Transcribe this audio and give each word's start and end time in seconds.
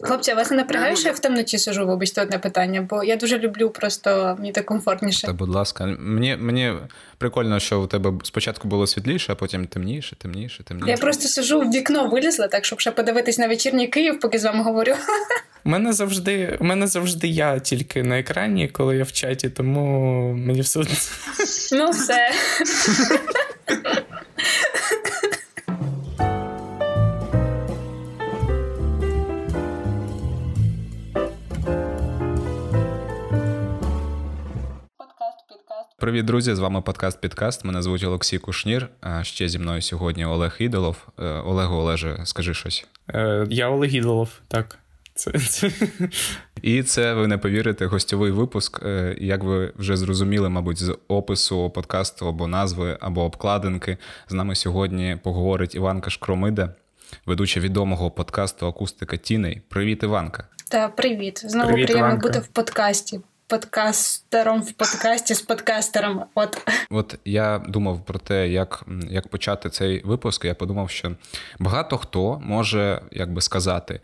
Хлопці, 0.00 0.30
а 0.30 0.34
вас 0.34 0.50
не 0.50 0.56
напрягає, 0.56 0.96
що 0.96 1.08
я 1.08 1.14
в 1.14 1.18
темноті 1.18 1.58
сижу, 1.58 1.86
вибачте, 1.86 2.22
одне 2.22 2.38
питання, 2.38 2.86
бо 2.90 3.04
я 3.04 3.16
дуже 3.16 3.38
люблю, 3.38 3.70
просто 3.70 4.36
мені 4.38 4.52
так 4.52 4.66
комфортніше. 4.66 5.26
Та, 5.26 5.32
будь 5.32 5.48
ласка, 5.48 5.96
мені 5.98 6.36
мені 6.36 6.72
прикольно, 7.18 7.60
що 7.60 7.80
у 7.80 7.86
тебе 7.86 8.12
спочатку 8.22 8.68
було 8.68 8.86
світліше, 8.86 9.32
а 9.32 9.34
потім 9.34 9.66
темніше, 9.66 10.16
темніше, 10.16 10.64
темніше. 10.64 10.90
Я 10.90 10.96
просто 10.96 11.28
сижу 11.28 11.60
в 11.60 11.70
вікно 11.70 12.08
вилізла, 12.08 12.48
так 12.48 12.64
щоб 12.64 12.80
ще 12.80 12.90
подивитись 12.90 13.38
на 13.38 13.48
вечірній 13.48 13.88
Київ, 13.88 14.20
поки 14.20 14.38
з 14.38 14.44
вами 14.44 14.62
говорю. 14.62 14.94
У 15.64 15.68
мене 15.68 15.92
завжди 15.92 16.58
у 16.60 16.64
мене 16.64 16.86
завжди 16.86 17.28
я 17.28 17.58
тільки 17.58 18.02
на 18.02 18.18
екрані, 18.18 18.68
коли 18.68 18.96
я 18.96 19.04
в 19.04 19.12
чаті, 19.12 19.50
тому 19.50 20.32
мені 20.32 20.60
все. 20.60 20.80
Ну, 21.72 21.90
все. 21.90 22.30
Привіт, 35.98 36.24
друзі! 36.24 36.54
З 36.54 36.58
вами 36.58 36.82
подкаст 36.82 37.20
Підкаст. 37.20 37.64
Мене 37.64 37.82
звуть 37.82 38.04
Олексій 38.04 38.38
Кушнір. 38.38 38.88
А 39.00 39.24
ще 39.24 39.48
зі 39.48 39.58
мною 39.58 39.82
сьогодні 39.82 40.24
Олег 40.24 40.56
Ідолов. 40.58 40.96
Е, 41.18 41.24
Олегу 41.24 41.76
Олеже, 41.76 42.20
скажи 42.24 42.54
щось. 42.54 42.86
Е, 43.14 43.46
Я 43.50 43.68
Олег 43.68 43.94
Ідолов, 43.94 44.28
так. 44.48 44.78
Це, 45.14 45.32
це. 45.32 45.70
І 46.62 46.82
це 46.82 47.14
ви 47.14 47.26
не 47.26 47.38
повірите, 47.38 47.86
гостьовий 47.86 48.30
випуск. 48.30 48.82
Е, 48.82 49.16
як 49.20 49.44
ви 49.44 49.72
вже 49.76 49.96
зрозуміли, 49.96 50.48
мабуть, 50.48 50.78
з 50.78 50.96
опису 51.08 51.70
подкасту 51.70 52.28
або 52.28 52.46
назви, 52.46 52.98
або 53.00 53.24
обкладинки. 53.24 53.96
З 54.28 54.32
нами 54.32 54.54
сьогодні 54.54 55.18
поговорить 55.22 55.74
Іванка 55.74 56.10
Шкромида, 56.10 56.74
ведуча 57.26 57.60
відомого 57.60 58.10
подкасту 58.10 58.66
Акустика 58.66 59.16
Тіней. 59.16 59.62
Привіт, 59.68 60.02
Іванка. 60.02 60.48
Та 60.70 60.88
привіт. 60.88 61.42
Знову 61.46 61.68
Привіт, 61.68 61.86
приємно 61.86 62.08
Іванка. 62.08 62.28
бути 62.28 62.38
в 62.40 62.46
подкасті. 62.46 63.20
Подкастером 63.48 64.62
в 64.62 64.72
подкасті 64.72 65.34
з 65.34 65.42
подкастером. 65.42 66.24
От 66.34 66.68
От 66.90 67.18
я 67.24 67.58
думав 67.68 68.04
про 68.04 68.18
те, 68.18 68.48
як, 68.48 68.84
як 69.10 69.28
почати 69.28 69.70
цей 69.70 70.02
випуск. 70.04 70.44
Я 70.44 70.54
подумав, 70.54 70.90
що 70.90 71.12
багато 71.58 71.98
хто 71.98 72.40
може 72.44 73.02
якби 73.12 73.40
сказати. 73.40 74.00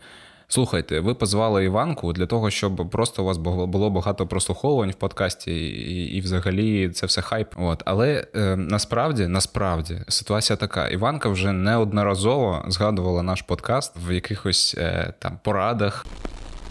Слухайте, 0.47 0.99
ви 0.99 1.13
позвали 1.15 1.65
Іванку 1.65 2.13
для 2.13 2.25
того, 2.25 2.49
щоб 2.49 2.89
просто 2.89 3.23
у 3.23 3.25
вас 3.25 3.37
було 3.37 3.89
багато 3.89 4.27
прослуховувань 4.27 4.91
в 4.91 4.95
подкасті, 4.95 5.51
і, 5.51 6.17
і 6.17 6.21
взагалі 6.21 6.89
це 6.89 7.05
все 7.05 7.21
хайп. 7.21 7.47
От 7.57 7.83
але 7.85 8.27
е, 8.35 8.55
насправді, 8.55 9.27
насправді, 9.27 10.01
ситуація 10.07 10.57
така: 10.57 10.87
Іванка 10.87 11.29
вже 11.29 11.51
неодноразово 11.51 12.65
згадувала 12.67 13.23
наш 13.23 13.41
подкаст 13.41 13.93
в 14.07 14.11
якихось 14.13 14.75
е, 14.77 15.13
там 15.19 15.39
порадах. 15.43 16.05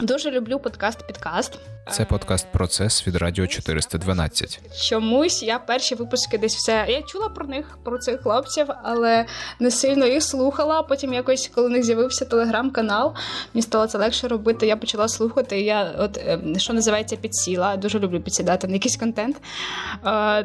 Дуже 0.00 0.30
люблю 0.30 0.58
подкаст 0.58 1.06
Підкаст. 1.06 1.58
Це 1.90 2.04
подкаст 2.04 2.46
Процес 2.52 3.06
від 3.06 3.16
Радіо 3.16 3.46
412. 3.46 4.60
Чомусь 4.82 5.42
я 5.42 5.58
перші 5.58 5.94
випуски 5.94 6.38
десь 6.38 6.56
все. 6.56 6.86
Я 6.88 7.02
чула 7.02 7.28
про 7.28 7.46
них, 7.46 7.78
про 7.82 7.98
цих 7.98 8.20
хлопців, 8.20 8.66
але 8.82 9.26
не 9.60 9.70
сильно 9.70 10.06
їх 10.06 10.22
слухала. 10.22 10.82
Потім 10.82 11.12
якось, 11.12 11.50
коли 11.54 11.68
них 11.68 11.84
з'явився 11.84 12.24
телеграм-канал, 12.24 13.14
мені 13.54 13.62
стало 13.62 13.86
це 13.86 13.98
легше 13.98 14.28
робити. 14.28 14.66
Я 14.66 14.76
почала 14.76 15.08
слухати. 15.08 15.60
Я, 15.60 15.94
от 15.98 16.20
ем, 16.26 16.58
що 16.58 16.72
називається, 16.72 17.16
підсіла. 17.16 17.76
Дуже 17.76 17.98
люблю 17.98 18.20
підсідати 18.20 18.66
на 18.66 18.72
якийсь 18.72 18.96
контент. 18.96 19.36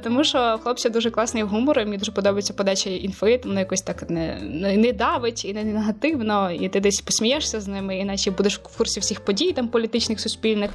Тому 0.03 0.23
що 0.23 0.59
хлопці 0.63 0.89
дуже 0.89 1.11
класний 1.11 1.43
гумор, 1.43 1.79
і 1.79 1.85
мені 1.85 1.97
дуже 1.97 2.11
подобається 2.11 2.53
подача 2.53 2.89
інфи. 2.89 3.41
Воно 3.43 3.59
якось 3.59 3.81
так 3.81 4.09
не, 4.09 4.39
не, 4.41 4.77
не 4.77 4.93
давить 4.93 5.45
і 5.45 5.53
не 5.53 5.63
негативно, 5.63 6.51
і 6.51 6.69
ти 6.69 6.79
десь 6.79 7.01
посмієшся 7.01 7.61
з 7.61 7.67
ними, 7.67 7.97
іначе 7.97 8.31
будеш 8.31 8.57
в 8.57 8.77
курсі 8.77 8.99
всіх 8.99 9.19
подій 9.19 9.51
там 9.51 9.67
політичних, 9.67 10.19
суспільних. 10.19 10.71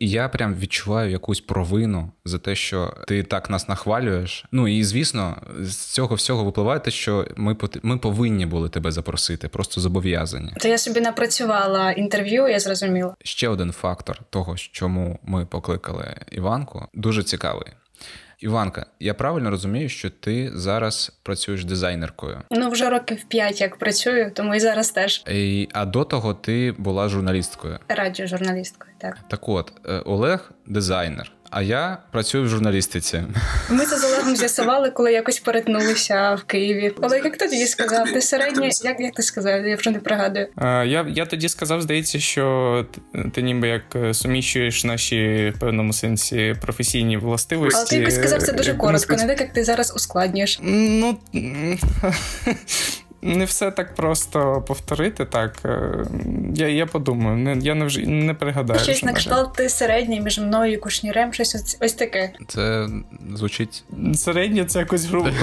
І 0.00 0.10
я 0.10 0.28
прям 0.28 0.54
відчуваю 0.54 1.10
якусь 1.10 1.40
провину 1.40 2.10
за 2.24 2.38
те, 2.38 2.54
що 2.54 2.94
ти 3.08 3.22
так 3.22 3.50
нас 3.50 3.68
нахвалюєш. 3.68 4.44
Ну 4.52 4.68
і 4.68 4.84
звісно, 4.84 5.36
з 5.60 5.76
цього 5.76 6.14
всього 6.14 6.44
випливає 6.44 6.80
те, 6.80 6.90
що 6.90 7.26
ми 7.36 7.56
ми 7.82 7.98
повинні 7.98 8.46
були 8.46 8.68
тебе 8.68 8.90
запросити, 8.90 9.48
просто 9.48 9.80
зобов'язані. 9.80 10.52
то 10.60 10.68
я 10.68 10.78
собі 10.78 11.00
напрацювала 11.00 11.92
інтерв'ю, 11.92 12.48
я 12.48 12.60
зрозуміла. 12.60 13.14
Ще 13.24 13.48
один 13.48 13.72
фактор 13.72 14.20
того, 14.30 14.56
чому 14.56 15.18
ми 15.22 15.46
покликали 15.46 16.14
Іванку, 16.32 16.86
дуже 16.94 17.22
цікавий. 17.22 17.66
Іванка, 18.40 18.86
я 19.00 19.14
правильно 19.14 19.50
розумію, 19.50 19.88
що 19.88 20.10
ти 20.10 20.50
зараз 20.54 21.18
працюєш 21.22 21.64
дизайнеркою. 21.64 22.42
Ну 22.50 22.70
вже 22.70 22.90
років 22.90 23.24
п'ять 23.28 23.60
як 23.60 23.76
працюю, 23.78 24.30
тому 24.34 24.54
і 24.54 24.60
зараз 24.60 24.90
теж 24.90 25.24
І, 25.30 25.68
а 25.72 25.84
до 25.84 26.04
того 26.04 26.34
ти 26.34 26.74
була 26.78 27.08
журналісткою. 27.08 27.78
радіожурналісткою. 27.88 28.92
Так 28.98 29.18
Так 29.28 29.48
от, 29.48 29.72
е, 29.88 29.98
Олег 29.98 30.52
дизайнер, 30.66 31.32
а 31.50 31.62
я 31.62 31.98
працюю 32.12 32.44
в 32.44 32.48
журналістиці. 32.48 33.22
ми 33.70 33.86
це 33.86 33.98
з 33.98 34.04
Олегом 34.04 34.36
з'ясували, 34.36 34.90
коли 34.90 35.12
якось 35.12 35.38
перетнулися 35.38 36.34
в 36.34 36.42
Києві. 36.42 36.92
Олег, 37.02 37.24
як 37.24 37.36
ти 37.36 37.46
тоді 37.48 37.66
сказав? 37.66 38.12
Ти 38.12 38.20
середнє, 38.20 38.70
як, 38.84 39.00
як 39.00 39.14
ти 39.14 39.22
сказав? 39.22 39.66
Я 39.66 39.76
вже 39.76 39.90
не 39.90 39.98
пригадую. 39.98 40.48
Е, 40.58 40.86
Я, 40.86 41.06
я 41.08 41.26
тоді 41.26 41.48
сказав, 41.48 41.82
здається, 41.82 42.18
що 42.20 42.86
ти, 43.34 43.42
ніби 43.42 43.68
як 43.68 43.82
е, 43.96 44.14
суміщуєш 44.14 44.84
наші 44.84 45.52
в 45.56 45.58
певному 45.60 45.92
сенсі 45.92 46.56
професійні 46.60 47.16
властивості. 47.16 47.78
Але 47.78 47.86
ти 47.88 47.96
якось 47.96 48.14
сказав 48.14 48.42
це 48.42 48.52
дуже 48.52 48.74
коротко, 48.74 49.16
не 49.16 49.26
так 49.26 49.40
як 49.40 49.52
ти 49.52 49.64
зараз 49.64 49.92
ускладнюєш. 49.96 50.58
Ну 50.62 51.18
не 53.22 53.44
все 53.44 53.70
так 53.70 53.94
просто 53.94 54.64
повторити. 54.66 55.24
Так 55.24 55.58
Е, 55.64 56.04
я, 56.54 56.68
я 56.68 56.86
подумаю, 56.86 57.36
не 57.36 57.56
я 57.66 57.74
не 57.74 57.84
вже 57.84 58.06
не 58.06 58.34
пригадаю. 58.34 58.80
Щось 58.80 59.02
на 59.02 59.12
на 59.12 59.18
кшталт 59.18 59.52
ти 59.52 59.68
середній 59.68 60.20
між 60.20 60.38
мною 60.38 60.72
і 60.72 60.76
кушнірем, 60.76 61.32
щось 61.32 61.54
ось, 61.54 61.76
ось 61.80 61.92
таке. 61.92 62.32
Це 62.48 62.88
звучить 63.34 63.84
Середнє 64.14 64.64
це 64.64 64.78
якось 64.78 65.04
грубо. 65.04 65.30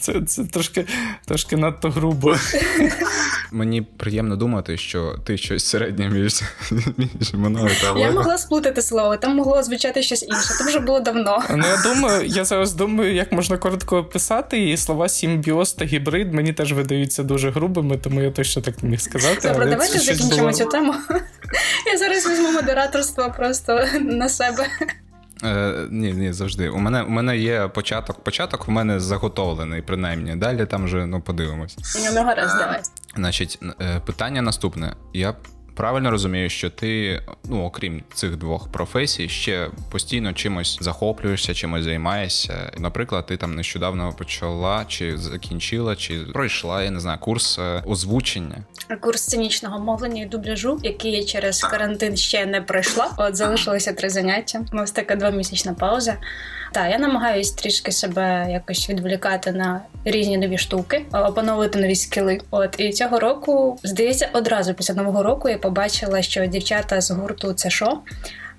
Це, 0.00 0.22
це 0.22 0.44
трошки, 0.44 0.86
трошки 1.26 1.56
надто 1.56 1.90
грубо. 1.90 2.36
Мені 3.52 3.82
приємно 3.82 4.36
думати, 4.36 4.76
що 4.76 5.14
ти 5.24 5.36
щось 5.36 5.64
середнє 5.64 6.08
між, 6.08 6.42
між 6.96 7.34
мною 7.34 7.70
та 7.82 7.98
Я 7.98 8.10
могла 8.10 8.38
сплутати 8.38 8.82
слово, 8.82 9.16
там 9.16 9.36
могло 9.36 9.62
звучати 9.62 10.02
щось 10.02 10.22
інше. 10.22 10.54
Це 10.58 10.64
вже 10.64 10.78
було 10.78 11.00
давно. 11.00 11.42
Ну, 11.50 11.66
я 11.66 11.82
думаю, 11.82 12.26
я 12.26 12.44
зараз 12.44 12.72
думаю, 12.72 13.14
як 13.14 13.32
можна 13.32 13.56
коротко 13.58 13.96
описати, 13.96 14.70
і 14.70 14.76
слова 14.76 15.08
симбіоз 15.08 15.72
та 15.72 15.84
гібрид 15.84 16.34
мені 16.34 16.52
теж 16.52 16.72
видаються 16.72 17.22
дуже 17.22 17.50
грубими, 17.50 17.96
тому 17.96 18.20
я 18.22 18.30
точно 18.30 18.62
так 18.62 18.82
не 18.82 18.88
міг 18.88 19.00
сказати. 19.00 19.48
Добре, 19.48 19.66
давайте 19.66 19.98
це 19.98 19.98
закінчимо 19.98 20.40
було- 20.40 20.52
цю 20.52 20.64
тему. 20.64 20.94
Я 21.92 21.98
зараз 21.98 22.30
візьму 22.30 22.52
модераторство 22.52 23.34
просто 23.36 23.84
на 24.00 24.28
себе. 24.28 24.66
Е, 25.44 25.86
ні, 25.90 26.12
ні, 26.12 26.32
завжди. 26.32 26.68
У 26.68 26.78
мене, 26.78 27.02
у 27.02 27.08
мене 27.08 27.38
є 27.38 27.68
початок. 27.68 28.24
Початок 28.24 28.68
у 28.68 28.72
мене 28.72 29.00
заготовлений, 29.00 29.82
принаймні. 29.82 30.36
Далі 30.36 30.66
там 30.66 30.84
вже 30.84 31.06
ну, 31.06 31.20
подивимось. 31.20 31.76
Ну, 32.14 32.22
гаразд, 32.22 32.58
давай. 32.58 32.80
Значить, 33.18 33.58
е, 33.80 34.00
питання 34.00 34.42
наступне. 34.42 34.96
Я 35.14 35.34
правильно 35.78 36.10
розумію, 36.10 36.50
що 36.50 36.70
ти, 36.70 37.22
ну, 37.44 37.64
окрім 37.64 38.02
цих 38.14 38.36
двох 38.36 38.72
професій, 38.72 39.28
ще 39.28 39.68
постійно 39.90 40.32
чимось 40.32 40.78
захоплюєшся, 40.80 41.54
чимось 41.54 41.84
займаєшся. 41.84 42.72
Наприклад, 42.78 43.26
ти 43.26 43.36
там 43.36 43.54
нещодавно 43.54 44.12
почала, 44.18 44.84
чи 44.88 45.18
закінчила, 45.18 45.96
чи 45.96 46.18
пройшла, 46.18 46.82
я 46.82 46.90
не 46.90 47.00
знаю, 47.00 47.18
курс 47.18 47.58
е, 47.58 47.82
озвучення. 47.86 48.56
Курс 49.00 49.22
сценічного 49.22 49.78
мовлення 49.78 50.22
і 50.22 50.26
дубляжу, 50.26 50.80
який 50.82 51.12
я 51.12 51.24
через 51.24 51.60
карантин 51.62 52.16
ще 52.16 52.46
не 52.46 52.60
пройшла. 52.60 53.10
От 53.16 53.36
залишилося 53.36 53.92
три 53.92 54.10
заняття. 54.10 54.64
Ось 54.72 54.90
така 54.90 55.16
двомісячна 55.16 55.74
пауза. 55.74 56.16
Так, 56.72 56.90
я 56.90 56.98
намагаюсь 56.98 57.50
трішки 57.50 57.92
себе 57.92 58.46
якось 58.50 58.90
відволікати 58.90 59.52
на 59.52 59.80
різні 60.04 60.38
нові 60.38 60.58
штуки, 60.58 61.04
опановувати 61.12 61.78
нові 61.78 61.94
скіли. 61.94 62.40
От 62.50 62.74
і 62.78 62.92
цього 62.92 63.20
року, 63.20 63.78
здається, 63.82 64.28
одразу 64.32 64.74
після 64.74 64.94
нового 64.94 65.22
року 65.22 65.48
я 65.48 65.58
побачила, 65.68 66.22
що 66.22 66.46
дівчата 66.46 67.00
з 67.00 67.10
гурту 67.10 67.52
це 67.52 67.70
що. 67.70 67.98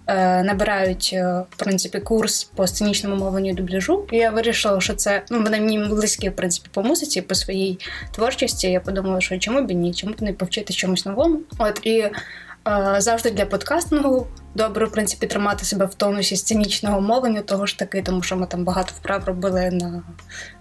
е, 0.07 0.43
Набирають 0.43 1.09
е, 1.13 1.43
в 1.49 1.55
принципі 1.55 1.99
курс 1.99 2.43
по 2.43 2.67
сценічному 2.67 3.15
мовленню 3.15 3.53
дубляжу. 3.53 4.05
І 4.11 4.17
я 4.17 4.29
вирішила, 4.29 4.81
що 4.81 4.93
це 4.93 5.23
ну 5.29 5.43
вони 5.43 5.59
мені 5.59 5.79
близькі 5.79 6.29
в 6.29 6.35
принципі 6.35 6.69
по 6.73 6.83
музиці, 6.83 7.21
по 7.21 7.35
своїй 7.35 7.79
творчості. 8.11 8.71
Я 8.71 8.79
подумала, 8.79 9.21
що 9.21 9.37
чому 9.37 9.61
б 9.61 9.71
ні, 9.71 9.93
чому 9.93 10.13
б 10.13 10.21
не 10.21 10.33
повчити 10.33 10.73
чомусь 10.73 11.05
новому. 11.05 11.39
От 11.57 11.79
і 11.83 11.97
е, 11.99 12.11
завжди 12.97 13.31
для 13.31 13.45
подкастингу 13.45 14.27
добре, 14.55 14.85
в 14.85 14.91
принципі, 14.91 15.27
тримати 15.27 15.65
себе 15.65 15.85
в 15.85 15.93
тонусі 15.93 16.35
сценічного 16.35 17.01
мовлення, 17.01 17.41
того 17.41 17.65
ж 17.65 17.79
таки, 17.79 18.01
тому 18.01 18.23
що 18.23 18.35
ми 18.35 18.47
там 18.47 18.63
багато 18.63 18.93
вправ 18.97 19.23
робили 19.25 19.69
на 19.71 20.03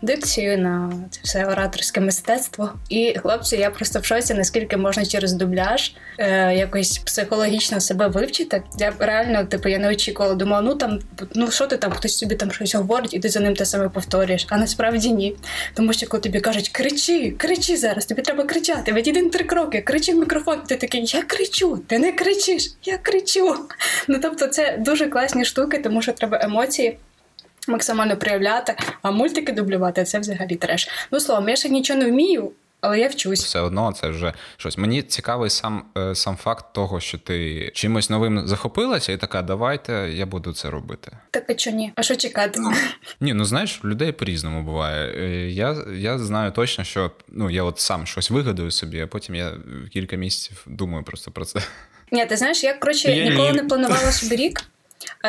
дикцію, 0.03 0.59
на 0.59 0.93
це 1.11 1.21
все 1.23 1.47
ораторське 1.47 2.01
мистецтво. 2.01 2.73
І 2.89 3.15
хлопці, 3.23 3.57
я 3.57 3.71
просто 3.71 4.01
в 4.01 4.05
шоці, 4.05 4.35
наскільки 4.35 4.77
можна 4.77 5.07
через 5.07 5.33
дубляж 5.33 5.95
е, 6.19 6.55
якось 6.55 6.99
психологічно 6.99 7.81
себе 7.81 8.09
вивчити. 8.09 8.63
Я 8.79 8.93
реально, 8.99 9.45
типу, 9.45 9.69
я 9.69 9.79
не 9.79 9.89
очікувала, 9.89 10.35
думала, 10.35 10.63
ну 10.63 10.75
там, 10.75 10.99
ну 11.35 11.51
що 11.51 11.67
ти 11.67 11.77
там, 11.77 11.93
хтось 11.93 12.19
собі 12.19 12.35
там 12.35 12.53
щось 12.53 12.75
говорить, 12.75 13.15
і 13.15 13.19
ти 13.19 13.29
за 13.29 13.41
ним 13.41 13.55
те 13.55 13.65
саме 13.65 13.89
повторюєш. 13.89 14.47
А 14.49 14.59
насправді 14.59 15.13
ні. 15.13 15.37
Тому 15.75 15.93
що 15.93 16.07
коли 16.07 16.21
тобі 16.21 16.41
кажуть, 16.41 16.69
кричи, 16.69 17.31
кричи 17.31 17.77
зараз, 17.77 18.07
тобі 18.07 18.23
треба 18.23 18.45
кричати, 18.45 18.93
відійди 18.93 19.29
три 19.29 19.45
кроки, 19.45 19.81
кричи 19.81 20.13
в 20.13 20.17
мікрофон. 20.17 20.61
Ти 20.69 20.77
такий, 20.77 21.05
я 21.05 21.23
кричу, 21.23 21.83
ти 21.87 21.99
не 21.99 22.13
кричиш, 22.13 22.73
я 22.85 22.99
кричу. 22.99 23.57
Ну 24.09 24.19
тобто, 24.23 24.47
це 24.47 24.77
дуже 24.79 25.07
класні 25.07 25.45
штуки, 25.45 25.79
тому 25.79 26.03
що 26.03 26.13
треба 26.13 26.39
емоції. 26.43 26.99
Максимально 27.69 28.17
проявляти, 28.17 28.75
а 29.03 29.11
мультики 29.11 29.53
дублювати 29.53 30.05
це 30.05 30.19
взагалі 30.19 30.57
треш. 30.57 30.89
Ну 31.11 31.21
словом, 31.21 31.49
я 31.49 31.57
ще 31.57 31.69
нічого 31.69 32.01
не 32.01 32.11
вмію, 32.11 32.53
але 32.81 32.99
я 33.01 33.09
вчусь. 33.09 33.45
Все 33.45 33.61
одно 33.61 33.93
це 33.93 34.09
вже 34.09 34.33
щось. 34.57 34.79
Мені 34.79 35.03
цікавий 35.03 35.51
сам 35.51 35.85
е, 35.99 36.15
сам 36.15 36.37
факт 36.37 36.67
того, 36.73 37.01
що 37.01 37.19
ти 37.19 37.71
чимось 37.75 38.11
новим 38.11 38.47
захопилася, 38.49 39.13
і 39.13 39.17
така, 39.17 39.43
давайте 39.43 39.93
я 40.13 40.27
буду 40.27 40.53
це 40.53 40.71
робити. 40.71 41.13
Так 41.31 41.45
а 41.51 41.55
чого 41.55 41.77
ні? 41.77 41.93
А 41.95 42.03
що 42.03 42.17
чекати? 42.17 42.61
Ні, 43.21 43.35
ну 43.35 43.45
знаєш, 43.45 43.81
людей 43.85 44.13
по-різному 44.13 44.63
буває. 44.63 45.13
Е, 45.17 45.51
Я 45.51 45.77
я 45.95 46.19
знаю 46.19 46.53
точно, 46.53 46.85
що 46.85 47.11
ну 47.29 47.51
я 47.51 47.63
от 47.63 47.79
сам 47.79 48.07
щось 48.07 48.31
вигадую 48.31 48.71
собі, 48.71 49.01
а 49.01 49.07
потім 49.07 49.35
я 49.35 49.53
кілька 49.93 50.17
місяців 50.17 50.65
думаю 50.67 51.05
просто 51.05 51.31
про 51.31 51.45
це. 51.45 51.61
Ні, 52.11 52.27
ти 52.27 52.37
знаєш, 52.37 52.65
я 52.65 52.75
коротше 52.75 53.13
я 53.13 53.31
ніколи 53.31 53.51
ні. 53.51 53.57
не 53.57 53.65
планувала 53.65 54.13
собі 54.13 54.37
рік. 54.37 54.61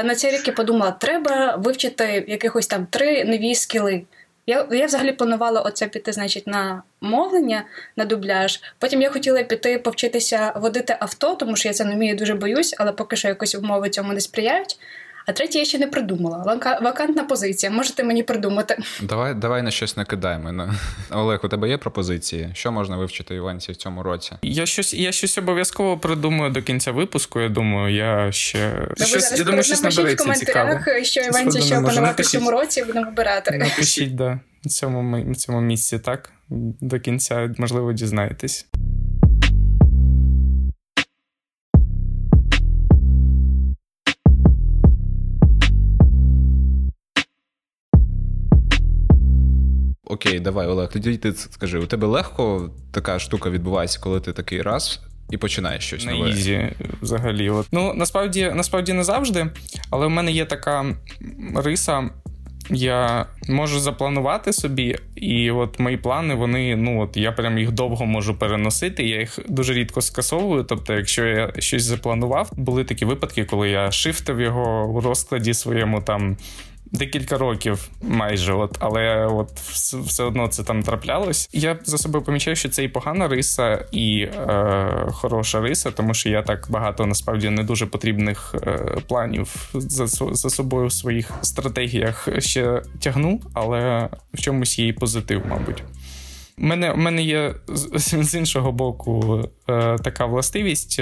На 0.03 0.15
цей 0.15 0.31
рік 0.31 0.47
я 0.47 0.53
подумала, 0.53 0.91
треба 0.91 1.55
вивчити 1.55 2.25
якихось 2.27 2.67
там 2.67 2.87
три 2.89 3.25
нові 3.25 3.55
скіли. 3.55 4.01
Я 4.47 4.67
я 4.71 4.85
взагалі 4.85 5.11
планувала 5.11 5.61
оце 5.61 5.87
піти, 5.87 6.13
значить, 6.13 6.47
на 6.47 6.83
мовлення, 7.01 7.65
на 7.95 8.05
дубляж. 8.05 8.61
Потім 8.79 9.01
я 9.01 9.09
хотіла 9.09 9.43
піти 9.43 9.79
повчитися 9.79 10.53
водити 10.55 10.97
авто, 10.99 11.35
тому 11.35 11.55
що 11.55 11.67
я 11.69 11.73
це 11.73 11.85
не 11.85 11.95
вмію, 11.95 12.15
дуже 12.15 12.33
боюсь, 12.33 12.75
але 12.77 12.91
поки 12.91 13.15
що 13.15 13.27
якось 13.27 13.55
умови 13.55 13.89
цьому 13.89 14.13
не 14.13 14.21
сприяють. 14.21 14.79
А 15.29 15.33
третє 15.33 15.59
я 15.59 15.65
ще 15.65 15.77
не 15.77 15.87
придумала. 15.87 16.59
Вакантна 16.81 17.23
позиція. 17.23 17.71
Можете 17.71 18.03
мені 18.03 18.23
придумати. 18.23 18.77
Давай 19.01 19.33
давай 19.33 19.61
на 19.61 19.71
щось 19.71 19.97
накидаємо. 19.97 20.73
Олег, 21.11 21.39
у 21.43 21.47
тебе 21.47 21.69
є 21.69 21.77
пропозиції? 21.77 22.49
Що 22.53 22.71
можна 22.71 22.97
вивчити 22.97 23.35
Іванці 23.35 23.71
в 23.71 23.75
цьому 23.75 24.03
році? 24.03 24.31
Я 24.41 24.65
щось 24.65 24.93
я 24.93 25.11
щось 25.11 25.37
обов'язково 25.37 25.97
придумаю 25.97 26.51
до 26.51 26.61
кінця 26.61 26.91
випуску. 26.91 27.39
Я 27.39 27.49
думаю, 27.49 27.95
я 27.95 28.31
ще 28.31 28.87
да 28.97 29.05
щось, 29.05 29.37
я 29.37 29.43
думаю, 29.43 29.63
щось 29.63 29.83
набереться 29.83 30.23
в 30.23 30.27
коментарях, 30.27 30.83
цікаво. 30.83 31.03
що 31.03 31.21
Іванці 31.21 31.61
ще 31.61 31.79
опанувати 31.79 32.23
в 32.23 32.25
цьому 32.25 32.51
році, 32.51 32.83
будемо 32.83 33.05
вибирати. 33.05 33.57
Напишіть, 33.57 34.15
да, 34.15 34.39
в 34.65 34.69
цьому, 34.69 35.31
в 35.31 35.35
цьому 35.35 35.61
місці, 35.61 35.99
так? 35.99 36.31
До 36.81 36.99
кінця, 36.99 37.49
можливо, 37.57 37.93
дізнаєтесь. 37.93 38.67
Окей, 50.11 50.39
давай, 50.39 50.67
Олег, 50.67 50.89
тоді 50.89 51.17
ти 51.17 51.33
скажи, 51.33 51.79
у 51.79 51.85
тебе 51.85 52.07
легко 52.07 52.69
така 52.91 53.19
штука 53.19 53.49
відбувається, 53.49 53.99
коли 53.99 54.19
ти 54.19 54.33
такий 54.33 54.61
раз 54.61 55.01
і 55.29 55.37
починаєш 55.37 55.83
щось 55.83 56.05
на 56.05 56.11
нове? 56.11 56.29
easy 56.29 56.69
взагалі. 57.01 57.49
От. 57.49 57.67
Ну, 57.71 57.93
насправді, 57.93 58.51
насправді 58.55 58.93
не 58.93 59.03
завжди, 59.03 59.47
але 59.89 60.07
в 60.07 60.09
мене 60.09 60.31
є 60.31 60.45
така 60.45 60.95
риса. 61.55 62.09
Я 62.71 63.25
можу 63.49 63.79
запланувати 63.79 64.53
собі, 64.53 64.95
і 65.15 65.51
от 65.51 65.79
мої 65.79 65.97
плани, 65.97 66.35
вони, 66.35 66.75
ну 66.75 67.01
от 67.01 67.17
я 67.17 67.31
прям 67.31 67.59
їх 67.59 67.71
довго 67.71 68.05
можу 68.05 68.35
переносити. 68.35 69.03
Я 69.03 69.19
їх 69.19 69.39
дуже 69.47 69.73
рідко 69.73 70.01
скасовую. 70.01 70.63
Тобто, 70.63 70.93
якщо 70.93 71.25
я 71.25 71.53
щось 71.59 71.83
запланував, 71.83 72.51
були 72.55 72.83
такі 72.83 73.05
випадки, 73.05 73.45
коли 73.45 73.69
я 73.69 73.91
shift 73.91 74.27
ив 74.27 74.41
його 74.41 74.87
у 74.87 75.01
розкладі 75.01 75.53
своєму 75.53 76.01
там 76.01 76.37
декілька 76.91 77.37
років 77.37 77.89
майже, 78.01 78.53
от, 78.53 78.77
але 78.79 79.25
от 79.25 79.51
все 80.05 80.23
одно 80.23 80.47
це 80.47 80.63
там 80.63 80.83
траплялось. 80.83 81.49
Я 81.53 81.79
за 81.83 81.97
собою 81.97 82.23
помічаю, 82.23 82.55
що 82.55 82.69
це 82.69 82.83
і 82.83 82.87
погана 82.87 83.27
риса, 83.27 83.85
і 83.91 84.19
е, 84.21 85.07
хороша 85.11 85.61
риса, 85.61 85.91
тому 85.91 86.13
що 86.13 86.29
я 86.29 86.41
так 86.41 86.67
багато 86.69 87.05
насправді 87.05 87.49
не 87.49 87.63
дуже 87.63 87.85
потрібних 87.85 88.55
е, 88.67 88.97
планів 89.07 89.69
за 89.73 90.07
за 90.35 90.49
собою 90.49 90.87
в 90.87 90.93
своїх 90.93 91.31
стратегіях 91.41 92.29
ще 92.39 92.81
тягну, 92.99 93.41
але 93.53 94.09
в 94.33 94.41
чомусь 94.41 94.79
і 94.79 94.93
позитив, 94.93 95.41
мабуть. 95.49 95.83
У 96.57 96.65
мене, 96.65 96.93
мене 96.93 97.23
є 97.23 97.55
з 97.93 98.35
іншого 98.35 98.71
боку 98.71 99.43
е, 99.69 99.97
така 99.97 100.25
властивість. 100.25 101.01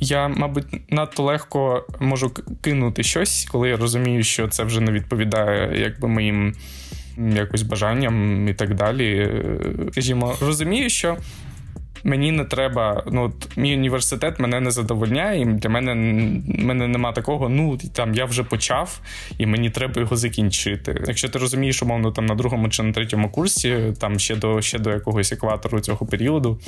Я, 0.00 0.28
мабуть, 0.28 0.90
надто 0.90 1.22
легко 1.22 1.86
можу 2.00 2.30
кинути 2.60 3.02
щось, 3.02 3.48
коли 3.52 3.68
я 3.68 3.76
розумію, 3.76 4.22
що 4.22 4.48
це 4.48 4.64
вже 4.64 4.80
не 4.80 4.92
відповідає 4.92 5.80
якби 5.80 6.08
моїм 6.08 6.54
якось 7.34 7.62
бажанням 7.62 8.48
і 8.48 8.54
так 8.54 8.74
далі. 8.74 9.30
Скажімо, 9.92 10.34
розумію, 10.40 10.90
що. 10.90 11.16
Мені 12.04 12.32
не 12.32 12.44
треба, 12.44 13.04
ну 13.12 13.22
от 13.22 13.56
мій 13.56 13.76
університет 13.76 14.40
мене 14.40 14.60
не 14.60 14.70
задовольняє, 14.70 15.40
і 15.40 15.44
для 15.44 15.68
мене 15.68 15.94
мене 16.44 16.88
нема 16.88 17.12
такого. 17.12 17.48
Ну 17.48 17.78
там 17.92 18.14
я 18.14 18.24
вже 18.24 18.44
почав, 18.44 19.00
і 19.38 19.46
мені 19.46 19.70
треба 19.70 20.00
його 20.00 20.16
закінчити. 20.16 21.04
Якщо 21.06 21.28
ти 21.28 21.38
розумієш, 21.38 21.82
умовно 21.82 22.12
там 22.12 22.26
на 22.26 22.34
другому 22.34 22.68
чи 22.68 22.82
на 22.82 22.92
третьому 22.92 23.30
курсі, 23.30 23.78
там 23.98 24.18
ще 24.18 24.36
до 24.36 24.62
ще 24.62 24.78
до 24.78 24.90
якогось 24.90 25.32
екватору 25.32 25.80
цього 25.80 26.06
періоду, 26.06 26.60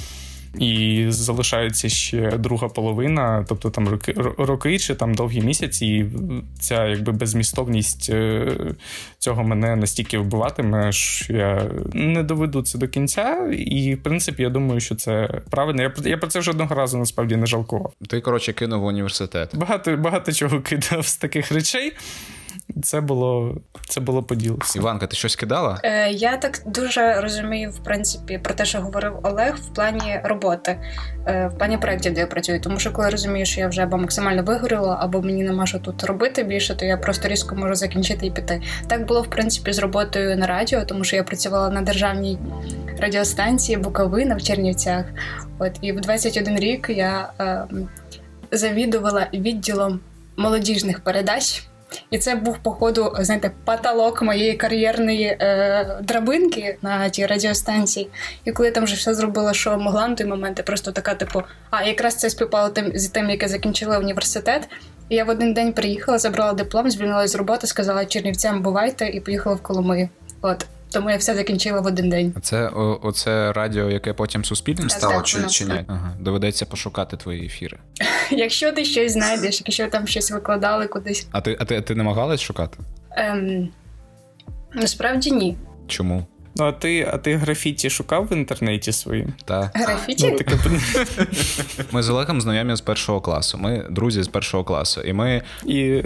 і 0.58 1.06
залишається 1.08 1.88
ще 1.88 2.30
друга 2.30 2.68
половина, 2.68 3.44
тобто 3.48 3.70
там 3.70 3.88
роки 3.88 4.14
роки 4.38 4.78
чи 4.78 4.94
там 4.94 5.14
довгі 5.14 5.40
місяці, 5.40 5.86
і 5.86 6.06
ця 6.60 6.86
якби 6.86 7.12
безмістовність 7.12 8.10
е, 8.10 8.46
цього 9.18 9.42
мене 9.42 9.76
настільки 9.76 10.18
вбиватиме, 10.18 10.92
що 10.92 11.32
я 11.32 11.70
не 11.92 12.22
доведу 12.22 12.62
це 12.62 12.78
до 12.78 12.88
кінця. 12.88 13.52
І 13.58 13.94
в 13.94 14.02
принципі, 14.02 14.42
я 14.42 14.50
думаю, 14.50 14.80
що 14.80 14.94
це 14.94 15.40
правильно. 15.50 15.82
Я 15.82 15.92
я 16.04 16.18
про 16.18 16.28
це 16.28 16.42
жодного 16.42 16.74
разу 16.74 16.98
насправді 16.98 17.36
не 17.36 17.46
жалкував. 17.46 17.92
Ти 18.08 18.20
коротше 18.20 18.52
кинув 18.52 18.84
університет. 18.84 19.56
Багато 19.56 19.96
багато 19.96 20.32
чого 20.32 20.60
кидав 20.60 21.06
з 21.06 21.16
таких 21.16 21.52
речей. 21.52 21.92
Це 22.82 23.00
було 23.00 23.56
це 23.88 24.00
було 24.00 24.22
по. 24.22 24.34
Іванка, 24.76 25.06
ти 25.06 25.16
щось 25.16 25.36
кидала? 25.36 25.80
Е, 25.82 26.10
Я 26.10 26.36
так 26.36 26.62
дуже 26.66 27.20
розумію, 27.20 27.70
в 27.70 27.78
принципі, 27.78 28.38
про 28.38 28.54
те, 28.54 28.64
що 28.64 28.80
говорив 28.80 29.12
Олег, 29.22 29.56
в 29.56 29.74
плані 29.74 30.20
роботи, 30.24 30.78
е, 31.26 31.50
в 31.54 31.58
плані 31.58 31.78
проєктів, 31.78 32.14
де 32.14 32.20
я 32.20 32.26
працюю. 32.26 32.60
Тому 32.60 32.78
що 32.78 32.92
коли 32.92 33.10
розумію, 33.10 33.46
що 33.46 33.60
я 33.60 33.68
вже 33.68 33.82
або 33.82 33.96
максимально 33.96 34.42
вигоріла, 34.42 34.98
або 35.00 35.22
мені 35.22 35.42
нема 35.42 35.66
що 35.66 35.78
тут 35.78 36.04
робити 36.04 36.42
більше, 36.42 36.74
то 36.74 36.84
я 36.84 36.96
просто 36.96 37.28
різко 37.28 37.56
можу 37.56 37.74
закінчити 37.74 38.26
і 38.26 38.30
піти. 38.30 38.62
Так 38.86 39.06
було 39.06 39.22
в 39.22 39.26
принципі 39.26 39.72
з 39.72 39.78
роботою 39.78 40.36
на 40.36 40.46
радіо, 40.46 40.84
тому 40.84 41.04
що 41.04 41.16
я 41.16 41.24
працювала 41.24 41.70
на 41.70 41.82
державній 41.82 42.38
радіостанції 42.98 43.78
Буковина 43.78 44.34
в 44.34 44.42
Чернівцях. 44.42 45.04
От 45.58 45.72
і 45.80 45.92
в 45.92 46.00
21 46.00 46.58
рік 46.58 46.88
я 46.88 47.32
е, 47.40 47.64
завідувала 48.50 49.26
відділом 49.34 50.00
молодіжних 50.36 51.00
передач. 51.00 51.66
І 52.10 52.18
це 52.18 52.34
був, 52.34 52.58
походу, 52.58 53.12
знаєте, 53.20 53.50
потолок 53.64 54.22
моєї 54.22 54.54
кар'єрної 54.54 55.24
е, 55.24 55.98
драбинки 56.02 56.76
на 56.82 57.08
тій 57.08 57.26
радіостанції. 57.26 58.08
І 58.44 58.52
коли 58.52 58.68
я 58.68 58.74
там 58.74 58.84
вже 58.84 58.94
все 58.94 59.14
зробила, 59.14 59.54
що 59.54 59.78
могла 59.78 60.08
на 60.08 60.14
той 60.14 60.26
момент, 60.26 60.58
я 60.58 60.64
просто 60.64 60.92
така, 60.92 61.14
типу, 61.14 61.42
а 61.70 61.82
якраз 61.82 62.14
це 62.14 62.30
співпало 62.30 62.68
тим 62.68 62.92
з 62.94 63.08
тим, 63.08 63.30
яке 63.30 63.48
закінчила 63.48 63.98
університет. 63.98 64.68
І 65.08 65.16
я 65.16 65.24
в 65.24 65.28
один 65.28 65.54
день 65.54 65.72
приїхала, 65.72 66.18
забрала 66.18 66.52
диплом, 66.52 66.90
звільнилася 66.90 67.32
з 67.32 67.34
роботи, 67.34 67.66
сказала 67.66 68.04
чернівцям 68.04 68.62
бувайте, 68.62 69.08
і 69.08 69.20
поїхала 69.20 69.56
в 69.56 69.62
Коломию. 69.62 70.08
От. 70.42 70.66
Тому 70.92 71.10
я 71.10 71.16
все 71.16 71.34
закінчила 71.34 71.80
в 71.80 71.86
один 71.86 72.08
день. 72.08 72.34
Це 72.42 72.68
о, 72.68 73.00
оце 73.02 73.52
радіо, 73.52 73.90
яке 73.90 74.12
потім 74.12 74.44
суспільним 74.44 74.88
так, 74.88 74.98
стало, 74.98 75.14
так, 75.14 75.26
чи, 75.26 75.46
чи 75.46 75.64
ні? 75.64 75.84
Ага. 75.86 76.16
Доведеться 76.20 76.66
пошукати 76.66 77.16
твої 77.16 77.46
ефіри. 77.46 77.78
Якщо 78.30 78.72
ти 78.72 78.84
щось 78.84 79.12
знайдеш, 79.12 79.62
якщо 79.66 79.86
там 79.86 80.06
щось 80.06 80.30
викладали 80.30 80.86
кудись. 80.86 81.26
А 81.32 81.40
ти 81.40 81.56
а 81.60 81.64
ти, 81.64 81.80
ти 81.80 81.94
намагалась 81.94 82.40
шукати? 82.40 82.78
Ем, 83.10 83.68
Насправді 84.74 85.30
ні. 85.30 85.56
Чому? 85.86 86.26
Ну, 86.56 86.64
а 86.64 86.72
ти 86.72 87.08
а 87.12 87.18
ти 87.18 87.36
графіті 87.36 87.90
шукав 87.90 88.26
в 88.26 88.32
інтернеті 88.32 88.92
своїм? 88.92 89.32
Так. 89.44 89.70
Графіті? 89.74 90.30
Ну, 90.30 90.38
таке... 90.38 90.56
Ми 91.92 92.02
з 92.02 92.10
Олегом 92.10 92.40
знайомі 92.40 92.76
з 92.76 92.80
першого 92.80 93.20
класу. 93.20 93.58
Ми 93.58 93.86
друзі 93.90 94.22
з 94.22 94.28
першого 94.28 94.64
класу. 94.64 95.00
І 95.00 95.12
ми. 95.12 95.42
І 95.66 96.02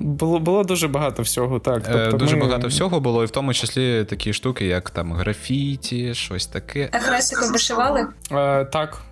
було 0.00 0.38
було 0.38 0.64
дуже 0.64 0.88
багато 0.88 1.22
всього, 1.22 1.58
так. 1.58 1.82
Е, 1.88 1.92
тобто 1.92 2.16
Дуже 2.16 2.36
ми... 2.36 2.42
багато 2.42 2.68
всього 2.68 3.00
було, 3.00 3.22
і 3.22 3.26
в 3.26 3.30
тому 3.30 3.54
числі 3.54 4.04
такі 4.04 4.32
штуки, 4.32 4.66
як 4.66 4.90
там 4.90 5.12
графіті, 5.12 6.14
щось 6.14 6.46
таке. 6.46 6.88
А 6.92 6.98
хрестиком 6.98 7.52
вишивали? 7.52 8.06
Е, 8.32 8.64
Так. 8.64 9.02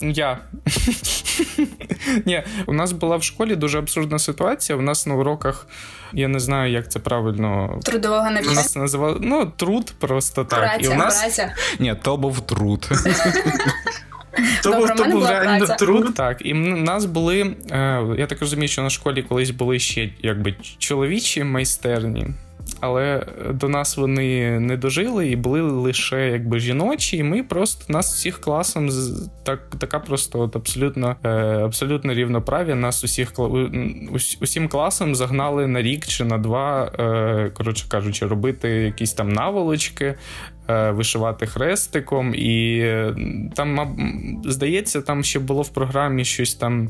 Я. 0.00 0.38
Ні, 2.24 2.42
у 2.66 2.72
нас 2.72 2.92
була 2.92 3.16
в 3.16 3.22
школі 3.22 3.56
дуже 3.56 3.78
абсурдна 3.78 4.18
ситуація. 4.18 4.78
У 4.78 4.82
нас 4.82 5.06
на 5.06 5.14
уроках, 5.14 5.66
я 6.12 6.28
не 6.28 6.40
знаю, 6.40 6.72
як 6.72 6.90
це 6.90 6.98
правильно. 6.98 7.80
Трудового 7.84 8.28
У 8.50 8.54
нас 8.54 8.76
називали 8.76 9.18
ну, 9.20 9.52
труд 9.56 9.94
просто 9.98 10.44
так. 10.44 10.60
Праця, 10.60 10.88
і 10.88 10.88
у 10.88 10.94
нас 10.94 11.20
праця. 11.20 11.54
Ні, 11.78 11.96
то 12.02 12.16
був 12.16 12.40
труд. 12.40 12.88
То 14.62 14.72
був, 14.72 14.94
то 14.96 15.04
був 15.04 15.26
реально 15.26 15.66
труд. 15.66 16.14
Так, 16.14 16.36
і 16.40 16.52
в 16.52 16.56
нас 16.56 17.04
були. 17.04 17.56
Е, 17.70 18.04
я 18.18 18.26
так 18.26 18.40
розумію, 18.40 18.68
що 18.68 18.82
на 18.82 18.90
школі 18.90 19.22
колись 19.22 19.50
були 19.50 19.78
ще 19.78 20.10
якби 20.22 20.54
чоловічі 20.78 21.44
майстерні. 21.44 22.26
Але 22.80 23.26
до 23.50 23.68
нас 23.68 23.96
вони 23.96 24.60
не 24.60 24.76
дожили 24.76 25.28
і 25.28 25.36
були 25.36 25.60
лише 25.60 26.28
якби 26.28 26.60
жіночі, 26.60 27.16
і 27.16 27.22
ми 27.22 27.42
просто 27.42 27.92
нас 27.92 28.14
всіх 28.14 28.40
класом 28.40 28.90
так, 29.42 29.60
така 29.78 29.98
просто 29.98 30.40
от 30.40 30.56
абсолютно, 30.56 31.16
е, 31.24 31.28
абсолютно 31.64 32.14
рівноправ'я. 32.14 32.74
Нас 32.74 33.04
усіх 33.04 33.32
усім 34.40 34.68
класом 34.68 35.14
загнали 35.14 35.66
на 35.66 35.82
рік 35.82 36.06
чи 36.06 36.24
на 36.24 36.38
два, 36.38 36.92
е, 36.98 37.50
коротше 37.54 37.86
кажучи, 37.88 38.26
робити 38.26 38.68
якісь 38.68 39.12
там 39.12 39.28
наволочки, 39.28 40.14
е, 40.68 40.90
вишивати 40.90 41.46
хрестиком. 41.46 42.34
І 42.34 42.84
там, 43.54 43.96
здається, 44.44 45.02
там 45.02 45.24
ще 45.24 45.38
було 45.38 45.62
в 45.62 45.68
програмі 45.68 46.24
щось 46.24 46.54
там. 46.54 46.88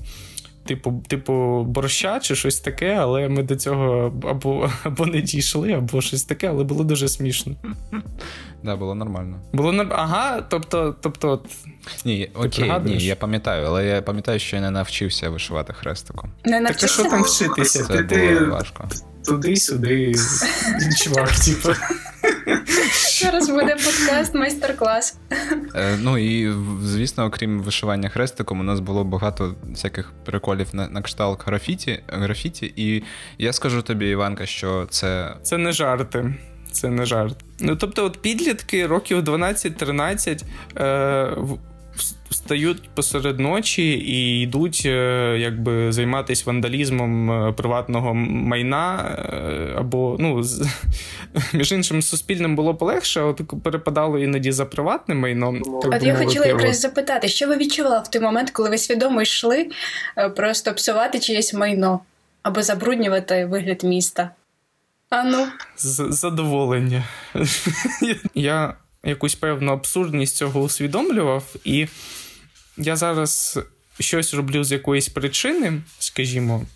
Типу, 0.69 1.03
типу 1.09 1.65
борща 1.65 2.21
чи 2.21 2.35
щось 2.35 2.61
таке, 2.61 2.95
але 2.95 3.29
ми 3.29 3.43
до 3.43 3.57
цього 3.57 4.13
або, 4.31 4.71
або 4.83 5.07
не 5.07 5.21
дійшли, 5.21 5.73
або 5.73 6.01
щось 6.01 6.25
таке, 6.25 6.49
але 6.49 6.65
було 6.65 6.85
дуже 6.85 7.09
смішно. 7.09 7.55
Да, 8.63 8.77
було 8.77 8.95
нормально. 8.95 9.41
Було 9.53 9.87
ага, 9.91 10.41
тобто, 10.49 10.97
тобто, 11.01 11.31
от, 11.31 11.47
Ні, 12.05 12.31
окей, 12.35 12.73
ні, 12.85 12.97
я 12.99 13.17
пам'ятаю, 13.17 13.67
але 13.67 13.87
я 13.87 14.03
пам'ятаю, 14.03 14.39
що 14.39 14.57
я 14.57 14.63
не 14.63 14.71
навчився 14.71 15.31
вишивати 15.31 15.73
хрестиком. 15.73 16.33
Не 16.45 16.65
так 16.65 16.77
а 16.83 16.87
що 16.87 17.05
там 17.05 17.23
вчитися? 17.23 17.85
Це 17.85 18.03
Ти, 18.03 18.35
було 18.35 18.51
важко. 18.51 18.89
туди-сюди, 19.25 20.15
чувак, 21.05 21.31
типу. 21.31 21.69
Зараз 23.23 23.49
буде 23.49 23.77
подкаст, 23.77 24.35
майстер-клас. 24.35 25.19
Е, 25.75 25.97
ну 26.01 26.19
і 26.19 26.55
звісно, 26.83 27.25
окрім 27.25 27.61
вишивання 27.61 28.09
хрестиком, 28.09 28.61
у 28.61 28.63
нас 28.63 28.81
було 28.81 29.05
багато 29.05 29.55
всяких 29.65 30.13
приколів 30.25 30.67
на, 30.73 30.89
на 30.89 31.03
кшталт 31.03 31.47
графіті, 31.47 32.03
графіті. 32.09 32.73
І 32.77 33.03
я 33.39 33.53
скажу 33.53 33.83
тобі, 33.83 34.07
Іванка, 34.07 34.47
що 34.47 34.87
це 34.91 35.35
Це 35.43 35.59
не 35.59 35.73
жарти. 35.73 36.35
Це 36.71 36.89
не 36.89 37.07
жарт. 37.07 37.37
Ну, 37.61 37.77
тобто, 37.77 38.05
от 38.05 38.23
підлітки 38.23 38.87
років 38.87 39.19
12-13 39.19 40.45
е, 40.77 41.37
встають 42.31 42.89
посеред 42.95 43.41
ночі 43.41 43.83
і 43.93 44.43
йдуть 44.43 44.83
е, 44.87 45.37
якби 45.39 45.93
займатися 45.93 46.43
вандалізмом 46.47 47.31
е, 47.31 47.53
приватного 47.53 48.15
майна. 48.15 49.17
е, 49.33 49.75
або, 49.79 50.17
ну, 50.21 50.43
з, 50.43 50.67
між 51.53 51.73
іншим, 51.73 52.03
суспільним 52.03 52.57
було 52.57 52.75
полегше, 52.75 53.21
от 53.21 53.41
перепадало 53.63 54.19
іноді 54.19 54.53
за 54.53 54.65
приватним 54.67 55.19
майном. 55.19 55.63
так 55.83 55.95
От 55.95 56.03
я 56.03 56.15
хотіла 56.15 56.47
якраз 56.47 56.81
запитати, 56.81 57.29
що 57.29 57.49
ви 57.49 57.57
відчували 57.57 58.03
в 58.05 58.09
той 58.09 58.23
момент, 58.23 58.51
коли 58.51 58.71
ви 58.71 58.79
свідомо 58.79 59.23
йшли 59.23 59.69
просто 60.37 60.75
псувати 60.75 61.19
чиєсь 61.19 61.55
майно 61.55 62.01
або 62.43 62.63
забруднювати 62.63 63.47
вигляд 63.47 63.85
міста? 63.85 64.31
А 65.11 65.25
ну, 65.25 65.47
З- 65.77 66.07
задоволення. 66.11 67.05
я 68.35 68.75
якусь 69.05 69.35
певну 69.35 69.73
абсурдність 69.73 70.37
цього 70.37 70.61
усвідомлював, 70.63 71.57
і 71.65 71.87
я 72.77 72.97
зараз 72.97 73.59
щось 74.01 74.35
роблю 74.35 74.65
з 74.65 74.73
якоїсь 74.73 75.09
причини, 75.09 75.83
скажімо, 75.99 76.67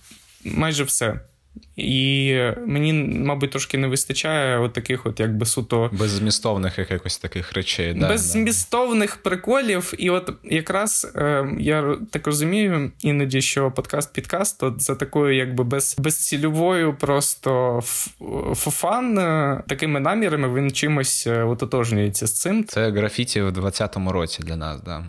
майже 0.45 0.85
все. 0.85 1.21
І 1.77 2.35
мені, 2.67 2.93
мабуть, 2.93 3.51
трошки 3.51 3.79
не 3.79 3.89
вистачає 3.89 4.59
от 4.59 4.73
таких, 4.73 5.07
от 5.07 5.21
якби 5.21 5.47
суто 5.47 5.91
беззмістовних 5.93 6.79
якихось 6.79 7.19
таких 7.19 7.53
речей. 7.53 7.95
Да, 7.95 8.09
беззмістовних 8.09 9.17
приколів. 9.17 9.95
І 9.99 10.11
от 10.11 10.33
якраз 10.45 11.13
е, 11.17 11.47
я 11.59 11.97
так 12.11 12.27
розумію, 12.27 12.93
іноді, 13.01 13.43
що 13.43 13.71
подкаст-підкаст 13.71 14.67
от 14.67 14.83
за 14.83 14.95
такою, 14.95 15.37
якби 15.37 15.65
без, 15.65 15.97
безцільовою, 15.99 16.95
просто 16.95 17.81
фофан, 18.55 19.19
е, 19.19 19.63
такими 19.69 20.01
намірами 20.01 20.55
він 20.55 20.71
чимось 20.71 21.27
е, 21.27 21.43
ототожнюється 21.43 22.27
з 22.27 22.33
цим. 22.33 22.65
Це 22.65 22.91
графіті 22.91 23.43
в 23.43 23.49
20-му 23.49 24.13
році 24.13 24.43
для 24.43 24.57
нас, 24.57 24.81
да. 24.81 25.05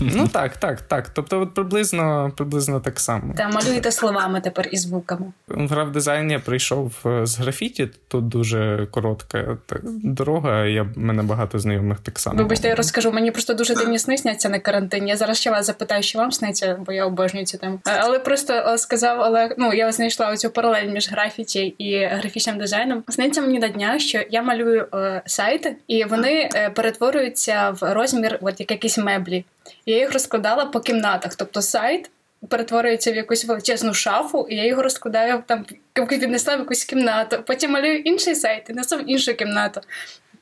Ну 0.00 0.28
так, 0.28 0.56
так, 0.56 0.80
так. 0.80 1.08
Тобто, 1.08 1.40
от 1.40 1.54
приблизно, 1.54 2.32
приблизно 2.36 2.80
так 2.80 3.00
само. 3.00 3.34
та 3.36 3.48
малюєте 3.48 3.92
словами 3.92 4.40
тепер 4.40 4.68
і 4.72 4.76
звуками. 4.76 5.32
В 5.48 5.68
граф-дизайн 5.68 6.30
я 6.30 6.38
прийшов 6.38 6.92
е, 7.06 7.26
з 7.26 7.38
графіті, 7.38 7.90
тут 8.08 8.28
дуже 8.28 8.86
коротка 8.90 9.56
дорога, 9.86 10.64
я 10.64 10.86
мене 10.96 11.22
багато 11.22 11.58
знайомих 11.58 12.00
так 12.00 12.18
само. 12.18 12.36
Вибачте, 12.38 12.68
я 12.68 12.74
розкажу. 12.74 13.12
Мені 13.12 13.30
просто 13.30 13.54
дуже 13.54 13.74
дивні 13.74 13.98
сни 13.98 14.18
сняться 14.18 14.48
на 14.48 14.58
карантині. 14.58 15.10
Я 15.10 15.16
зараз 15.16 15.40
ще 15.40 15.50
вас 15.50 15.66
запитаю, 15.66 16.02
що 16.02 16.18
вам 16.18 16.32
сниться, 16.32 16.80
бо 16.86 16.92
я 16.92 17.06
обожнюю 17.06 17.46
цю 17.46 17.58
тему. 17.58 17.80
Е, 17.88 17.98
Але 18.00 18.18
просто 18.18 18.52
е, 18.52 18.78
сказав 18.78 19.20
Олег, 19.20 19.54
ну 19.58 19.72
я 19.72 19.92
знайшла 19.92 20.30
оцю 20.30 20.50
паралель 20.50 20.88
між 20.88 21.10
графіті 21.10 21.60
і 21.78 22.04
графічним 22.04 22.58
дизайном. 22.58 23.04
Сниться 23.08 23.40
мені 23.40 23.58
на 23.58 23.68
днях, 23.68 24.00
що 24.00 24.20
я 24.30 24.42
малюю 24.42 24.86
е, 24.94 25.22
сайти, 25.26 25.76
і 25.88 26.04
вони 26.04 26.48
е, 26.54 26.70
перетворюються 26.70 27.70
в 27.70 27.94
розмір, 27.94 28.38
от 28.42 28.60
як 28.60 28.70
якісь 28.70 28.98
меблі. 28.98 29.44
Я 29.86 29.96
їх 29.96 30.12
розкладала 30.12 30.64
по 30.64 30.80
кімнатах, 30.80 31.34
тобто 31.34 31.62
сайт. 31.62 32.10
Перетворюється 32.48 33.12
в 33.12 33.16
якусь 33.16 33.44
величезну 33.44 33.94
шафу, 33.94 34.46
і 34.50 34.56
я 34.56 34.66
його 34.66 34.82
розкладаю 34.82 35.42
там, 35.46 35.66
віднесла 35.96 36.56
в 36.56 36.58
якусь 36.58 36.84
кімнату. 36.84 37.36
Потім 37.46 37.70
малюю 37.70 37.98
інший 37.98 38.34
сайт 38.34 38.70
і 38.70 38.72
несу 38.72 38.96
в 38.96 39.10
іншу 39.10 39.34
кімнату. 39.34 39.80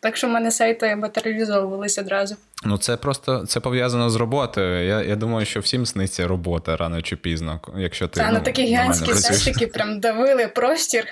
Так 0.00 0.16
що 0.16 0.26
в 0.26 0.30
мене 0.30 0.50
сайти 0.50 0.96
матеріалізовувалися 0.96 2.00
одразу. 2.00 2.36
Ну, 2.64 2.78
це 2.78 2.96
просто 2.96 3.46
це 3.46 3.60
пов'язано 3.60 4.10
з 4.10 4.16
роботою. 4.16 4.86
Я, 4.86 5.02
я 5.02 5.16
думаю, 5.16 5.46
що 5.46 5.60
всім 5.60 5.86
сниться 5.86 6.28
робота 6.28 6.76
рано 6.76 7.02
чи 7.02 7.16
пізно, 7.16 7.60
якщо 7.76 8.08
ти 8.08 8.20
Та 8.20 8.26
ну, 8.26 8.32
на 8.32 8.40
такі 8.40 8.62
нормально 8.62 8.82
гігантські 8.82 9.14
сайтики 9.14 9.66
прям 9.66 10.00
давили 10.00 10.48
простір. 10.48 11.04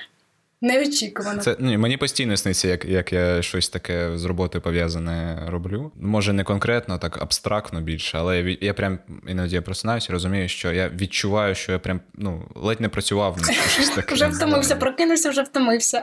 Неочікувано. 0.64 1.42
Це 1.42 1.56
ні, 1.58 1.78
мені 1.78 1.96
постійно 1.96 2.36
сниться, 2.36 2.68
як, 2.68 2.84
як 2.84 3.12
я 3.12 3.42
щось 3.42 3.68
таке 3.68 4.18
з 4.18 4.24
роботою 4.24 4.62
пов'язане 4.62 5.42
роблю. 5.48 5.92
Може, 6.00 6.32
не 6.32 6.44
конкретно, 6.44 6.98
так 6.98 7.22
абстрактно 7.22 7.80
більше, 7.80 8.18
але 8.18 8.38
я, 8.38 8.56
я 8.60 8.74
прям 8.74 8.98
іноді 9.28 9.54
я 9.54 9.62
просинаюся 9.62 10.12
розумію, 10.12 10.48
що 10.48 10.72
я 10.72 10.88
відчуваю, 10.88 11.54
що 11.54 11.72
я 11.72 11.78
прям 11.78 12.00
ну 12.14 12.42
ледь 12.54 12.80
не 12.80 12.88
працював 12.88 13.38
на 13.42 13.52
щось 13.52 13.90
таке. 13.94 14.14
Вже 14.14 14.26
втомився, 14.26 14.76
прокинувся, 14.76 15.30
вже 15.30 15.42
втомився. 15.42 16.02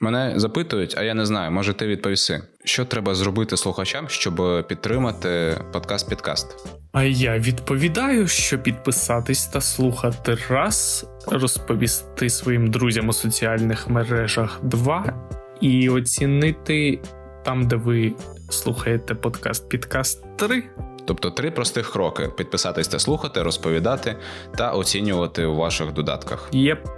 Мене 0.00 0.32
запитують, 0.36 0.94
а 0.98 1.02
я 1.02 1.14
не 1.14 1.26
знаю, 1.26 1.50
може 1.50 1.74
ти 1.74 1.86
відповіси, 1.86 2.42
що 2.64 2.84
треба 2.84 3.14
зробити 3.14 3.56
слухачам, 3.56 4.08
щоб 4.08 4.66
підтримати 4.68 5.60
подкаст 5.72 6.08
Підкаст. 6.08 6.56
А 6.92 7.02
я 7.02 7.38
відповідаю, 7.38 8.28
що 8.28 8.58
підписатись 8.58 9.46
та 9.46 9.60
слухати 9.60 10.38
раз, 10.48 11.06
розповісти 11.26 12.30
своїм 12.30 12.70
друзям 12.70 13.08
у 13.08 13.12
соціальних 13.12 13.88
мережах 13.88 14.60
два 14.62 15.28
і 15.60 15.88
оцінити 15.88 17.00
там, 17.44 17.68
де 17.68 17.76
ви 17.76 18.12
слухаєте 18.50 19.14
подкаст 19.14 19.68
Підкаст 19.68 20.24
3. 20.36 20.62
Тобто 21.04 21.30
три 21.30 21.50
простих 21.50 21.92
кроки: 21.92 22.28
підписатись 22.36 22.88
та 22.88 22.98
слухати, 22.98 23.42
розповідати 23.42 24.16
та 24.58 24.70
оцінювати 24.70 25.44
у 25.44 25.56
ваших 25.56 25.92
додатках. 25.92 26.48
Єп. 26.52 26.97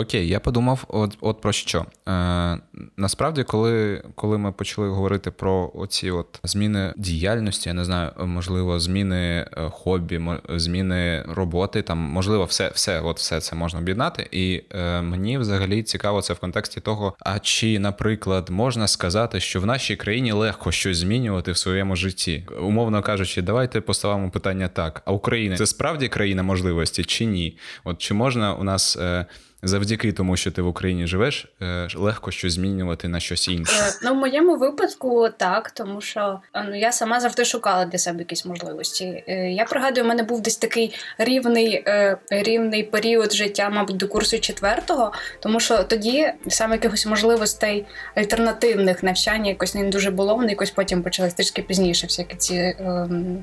Окей, 0.00 0.28
я 0.28 0.40
подумав, 0.40 0.84
от, 0.88 1.18
от 1.20 1.40
про 1.40 1.52
що. 1.52 1.86
Е, 2.08 2.58
насправді, 2.96 3.42
коли, 3.42 4.02
коли 4.14 4.38
ми 4.38 4.52
почали 4.52 4.88
говорити 4.88 5.30
про 5.30 5.72
оці 5.74 6.10
от 6.10 6.40
зміни 6.44 6.94
діяльності, 6.96 7.68
я 7.68 7.74
не 7.74 7.84
знаю, 7.84 8.10
можливо, 8.18 8.80
зміни 8.80 9.16
е, 9.16 9.70
хобі, 9.70 10.20
зміни 10.48 11.24
роботи, 11.28 11.82
там, 11.82 11.98
можливо, 11.98 12.44
все, 12.44 12.70
все, 12.74 13.00
от 13.00 13.18
все 13.18 13.40
це 13.40 13.56
можна 13.56 13.80
об'єднати. 13.80 14.28
І 14.30 14.62
е, 14.70 15.02
мені 15.02 15.38
взагалі 15.38 15.82
цікаво 15.82 16.22
це 16.22 16.34
в 16.34 16.38
контексті 16.38 16.80
того, 16.80 17.14
а 17.20 17.38
чи, 17.38 17.78
наприклад, 17.78 18.50
можна 18.50 18.88
сказати, 18.88 19.40
що 19.40 19.60
в 19.60 19.66
нашій 19.66 19.96
країні 19.96 20.32
легко 20.32 20.72
щось 20.72 20.98
змінювати 20.98 21.52
в 21.52 21.56
своєму 21.56 21.96
житті? 21.96 22.46
Умовно 22.60 23.02
кажучи, 23.02 23.42
давайте 23.42 23.80
поставимо 23.80 24.30
питання 24.30 24.68
так: 24.68 25.02
а 25.04 25.12
Україна 25.12 25.56
це 25.56 25.66
справді 25.66 26.08
країна 26.08 26.42
можливості 26.42 27.04
чи 27.04 27.24
ні? 27.24 27.58
От 27.84 27.98
чи 27.98 28.14
можна 28.14 28.54
у 28.54 28.64
нас. 28.64 28.96
Е, 28.96 29.26
завдяки 29.62 30.12
тому, 30.12 30.36
що 30.36 30.50
ти 30.50 30.62
в 30.62 30.66
Україні 30.66 31.06
живеш, 31.06 31.52
е, 31.62 31.88
легко 31.96 32.30
щось 32.30 32.52
змінювати 32.52 33.08
на 33.08 33.20
щось 33.20 33.48
інше. 33.48 33.82
Е, 33.88 33.92
ну, 34.02 34.14
в 34.14 34.16
моєму 34.16 34.56
випадку 34.56 35.28
так, 35.36 35.70
тому 35.70 36.00
що 36.00 36.40
ну 36.66 36.78
я 36.78 36.92
сама 36.92 37.20
завжди 37.20 37.44
шукала 37.44 37.84
для 37.84 37.98
себе 37.98 38.18
якісь 38.18 38.44
можливості. 38.44 39.24
Я 39.56 39.64
пригадую, 39.64 40.04
у 40.04 40.08
мене 40.08 40.22
був 40.22 40.40
десь 40.42 40.56
такий 40.56 40.94
рівний 41.18 41.84
рівний 42.30 42.82
період 42.82 43.32
життя, 43.32 43.70
мабуть, 43.70 43.96
до 43.96 44.08
курсу 44.08 44.38
четвертого, 44.38 45.12
тому 45.40 45.60
що 45.60 45.82
тоді 45.82 46.32
саме 46.48 46.74
якихось 46.74 47.06
можливостей 47.06 47.86
альтернативних 48.14 49.02
навчання 49.02 49.48
якось 49.48 49.74
не 49.74 49.88
дуже 49.88 50.10
було. 50.10 50.34
Вони 50.34 50.50
якось 50.50 50.70
потім 50.70 51.02
почались 51.02 51.34
трішки 51.34 51.62
пізніше. 51.62 52.06
Всякі 52.06 52.36
ці 52.36 52.76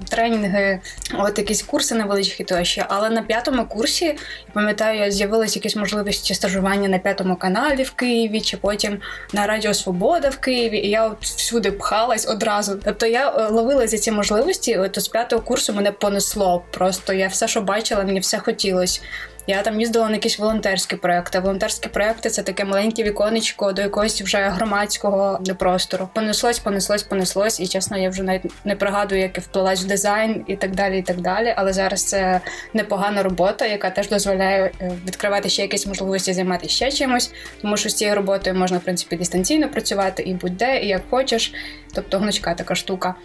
тренінги, 0.10 0.80
от 1.14 1.38
якісь 1.38 1.62
курси 1.62 1.96
невеличкі 1.96 2.44
тощо. 2.44 2.86
Але 2.88 3.10
на 3.10 3.22
п'ятому 3.22 3.66
курсі 3.66 4.06
я 4.06 4.16
пам'ятаю, 4.54 5.12
з'явилися 5.12 5.60
якісь 5.60 5.76
можливості 5.76 6.07
стажування 6.14 6.90
на 6.90 7.00
п'ятому 7.00 7.36
каналі 7.36 7.84
в 7.84 7.92
Києві, 7.92 8.42
чи 8.42 8.58
потім 8.58 9.00
на 9.34 9.48
Радіо 9.48 9.74
Свобода 9.74 10.30
в 10.30 10.38
Києві. 10.38 10.78
І 10.78 10.90
я 10.90 11.08
от 11.08 11.18
всюди 11.22 11.72
пхалась 11.72 12.28
одразу. 12.28 12.80
Тобто 12.86 13.06
я 13.06 13.30
е, 13.30 13.48
ловила 13.48 13.88
за 13.88 13.98
ці 13.98 14.12
можливості. 14.12 14.78
От 14.78 15.00
з 15.00 15.08
п'ятого 15.08 15.42
курсу 15.42 15.74
мене 15.74 15.92
понесло. 15.92 16.64
Просто 16.72 17.14
я 17.14 17.28
все, 17.28 17.48
що 17.48 17.62
бачила, 17.62 18.04
мені 18.04 18.20
все 18.20 18.40
хотілося. 18.40 19.02
Я 19.50 19.62
там 19.62 19.80
їздила 19.80 20.06
на 20.06 20.14
якісь 20.14 20.40
волонтерські 20.40 20.96
проекти. 20.96 21.40
Волонтерські 21.40 21.90
проекти 21.90 22.30
це 22.30 22.44
таке 22.44 22.66
маленьке 22.66 23.04
віконечко 23.04 23.72
до 23.72 23.82
якогось 23.82 24.22
вже 24.22 24.38
громадського 24.38 25.40
простору. 25.58 26.10
Понеслось, 26.14 26.60
понеслось, 26.60 27.04
понеслось. 27.04 27.60
І 27.60 27.68
чесно, 27.68 27.98
я 27.98 28.10
вже 28.10 28.24
навіть 28.24 28.66
не 28.66 28.76
пригадую, 28.76 29.22
як 29.22 29.38
я 29.38 29.44
вплилась 29.44 29.84
в 29.84 29.88
дизайн 29.88 30.44
і 30.48 30.56
так 30.56 30.76
далі. 30.76 31.00
і 31.00 31.02
так 31.02 31.22
далі. 31.22 31.54
Але 31.58 31.74
зараз 31.74 32.04
це 32.04 32.42
непогана 32.74 33.24
робота, 33.24 33.66
яка 33.66 33.90
теж 33.90 34.10
дозволяє 34.10 34.72
е, 34.82 34.92
відкривати 35.08 35.50
ще 35.50 35.62
якісь 35.62 35.88
можливості 35.88 36.34
займатися 36.34 36.76
ще 36.76 36.92
чимось, 36.92 37.32
тому 37.62 37.78
що 37.78 37.90
з 37.90 37.94
цією 37.94 38.16
роботою 38.16 38.56
можна 38.56 38.78
в 38.78 38.82
принципі 38.82 39.16
дистанційно 39.16 39.70
працювати 39.70 40.24
і 40.24 40.34
будь-де, 40.34 40.80
і 40.80 40.88
як 40.88 41.02
хочеш. 41.10 41.54
Тобто 41.94 42.20
гнучка 42.20 42.54
така 42.54 42.76
штука. 42.76 43.16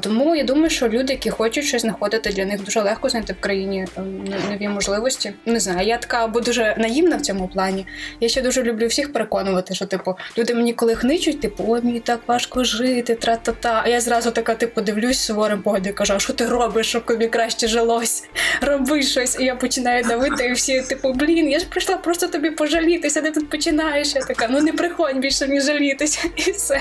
Тому 0.00 0.36
я 0.36 0.44
думаю, 0.44 0.70
що 0.70 0.88
люди, 0.88 1.12
які 1.12 1.30
хочуть 1.30 1.64
щось 1.64 1.82
знаходити, 1.82 2.30
для 2.30 2.44
них 2.44 2.64
дуже 2.64 2.80
легко 2.80 3.08
знайти 3.08 3.32
в 3.32 3.40
країні 3.40 3.86
ем, 3.96 4.24
нові 4.50 4.68
можливості. 4.68 5.32
Не 5.46 5.60
знаю, 5.60 5.88
я 5.88 5.98
така 5.98 6.24
або 6.24 6.40
дуже 6.40 6.74
наївна 6.78 7.16
в 7.16 7.20
цьому 7.20 7.48
плані. 7.48 7.86
Я 8.20 8.28
ще 8.28 8.42
дуже 8.42 8.62
люблю 8.62 8.86
всіх 8.86 9.12
переконувати, 9.12 9.74
що 9.74 9.86
типу 9.86 10.14
люди 10.38 10.54
мені 10.54 10.72
коли 10.72 10.94
хничуть, 10.94 11.40
типу, 11.40 11.64
ой, 11.68 11.80
мені 11.82 12.00
так 12.00 12.20
важко 12.26 12.64
жити, 12.64 13.14
тра-та-та. 13.14 13.82
А 13.84 13.88
я 13.88 14.00
зразу 14.00 14.30
така, 14.30 14.54
типу, 14.54 14.80
дивлюсь 14.80 15.18
суворим 15.18 15.62
поглядом 15.62 15.90
і 15.90 15.92
кажу, 15.92 16.14
а 16.14 16.18
що 16.18 16.32
ти 16.32 16.46
робиш, 16.46 16.86
щоб 16.86 17.06
тобі 17.06 17.28
краще 17.28 17.68
жилось? 17.68 18.24
Роби 18.60 19.02
щось. 19.02 19.40
І 19.40 19.44
я 19.44 19.54
починаю 19.56 20.04
давити, 20.04 20.46
і 20.46 20.52
всі, 20.52 20.82
типу, 20.82 21.12
блін, 21.12 21.50
я 21.50 21.58
ж 21.58 21.66
прийшла 21.66 21.96
просто 21.96 22.28
тобі 22.28 22.50
пожалітися, 22.50 23.20
де 23.20 23.30
тут 23.30 23.50
починаєш. 23.50 24.14
Я 24.14 24.20
така, 24.20 24.48
ну 24.50 24.60
не 24.60 24.72
приходь 24.72 25.18
більше 25.18 25.48
ні 25.48 25.60
жалітися. 25.60 26.20
І 26.36 26.50
все. 26.50 26.80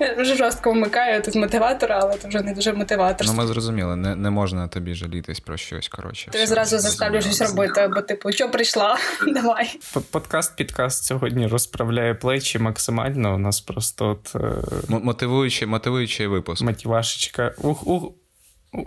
Я 0.00 0.24
жорстко 0.24 0.72
вмикаю 0.72 1.22
тут 1.22 1.34
мотиватора, 1.34 2.00
але 2.02 2.29
вже 2.30 2.42
не 2.42 2.52
дуже 2.52 2.72
мотиваторство. 2.72 3.36
Ну, 3.36 3.42
ми 3.42 3.48
зрозуміли, 3.48 3.96
не 3.96 4.16
не 4.16 4.30
можна 4.30 4.68
тобі 4.68 4.94
жалітись 4.94 5.40
про 5.40 5.56
щось. 5.56 5.88
коротше. 5.88 6.30
Ти 6.30 6.46
зразу 6.46 6.78
заставлю 6.78 7.20
щось 7.20 7.40
робити, 7.40 7.90
бо 7.94 8.00
типу, 8.00 8.32
що 8.32 8.50
прийшла? 8.50 8.98
Давай. 9.28 9.78
Подкаст, 10.10 10.56
підкаст 10.56 11.04
сьогодні 11.04 11.46
розправляє 11.46 12.14
плечі 12.14 12.58
максимально. 12.58 13.34
У 13.34 13.38
нас 13.38 13.60
просто 13.60 14.08
от... 14.08 14.34
Е, 14.34 14.62
мотивуючий, 14.88 15.68
мотивуючий 15.68 16.26
випуск. 16.26 16.62
Мотивашечка. 16.62 17.54
Ух, 17.58 17.86
ух, 17.86 18.12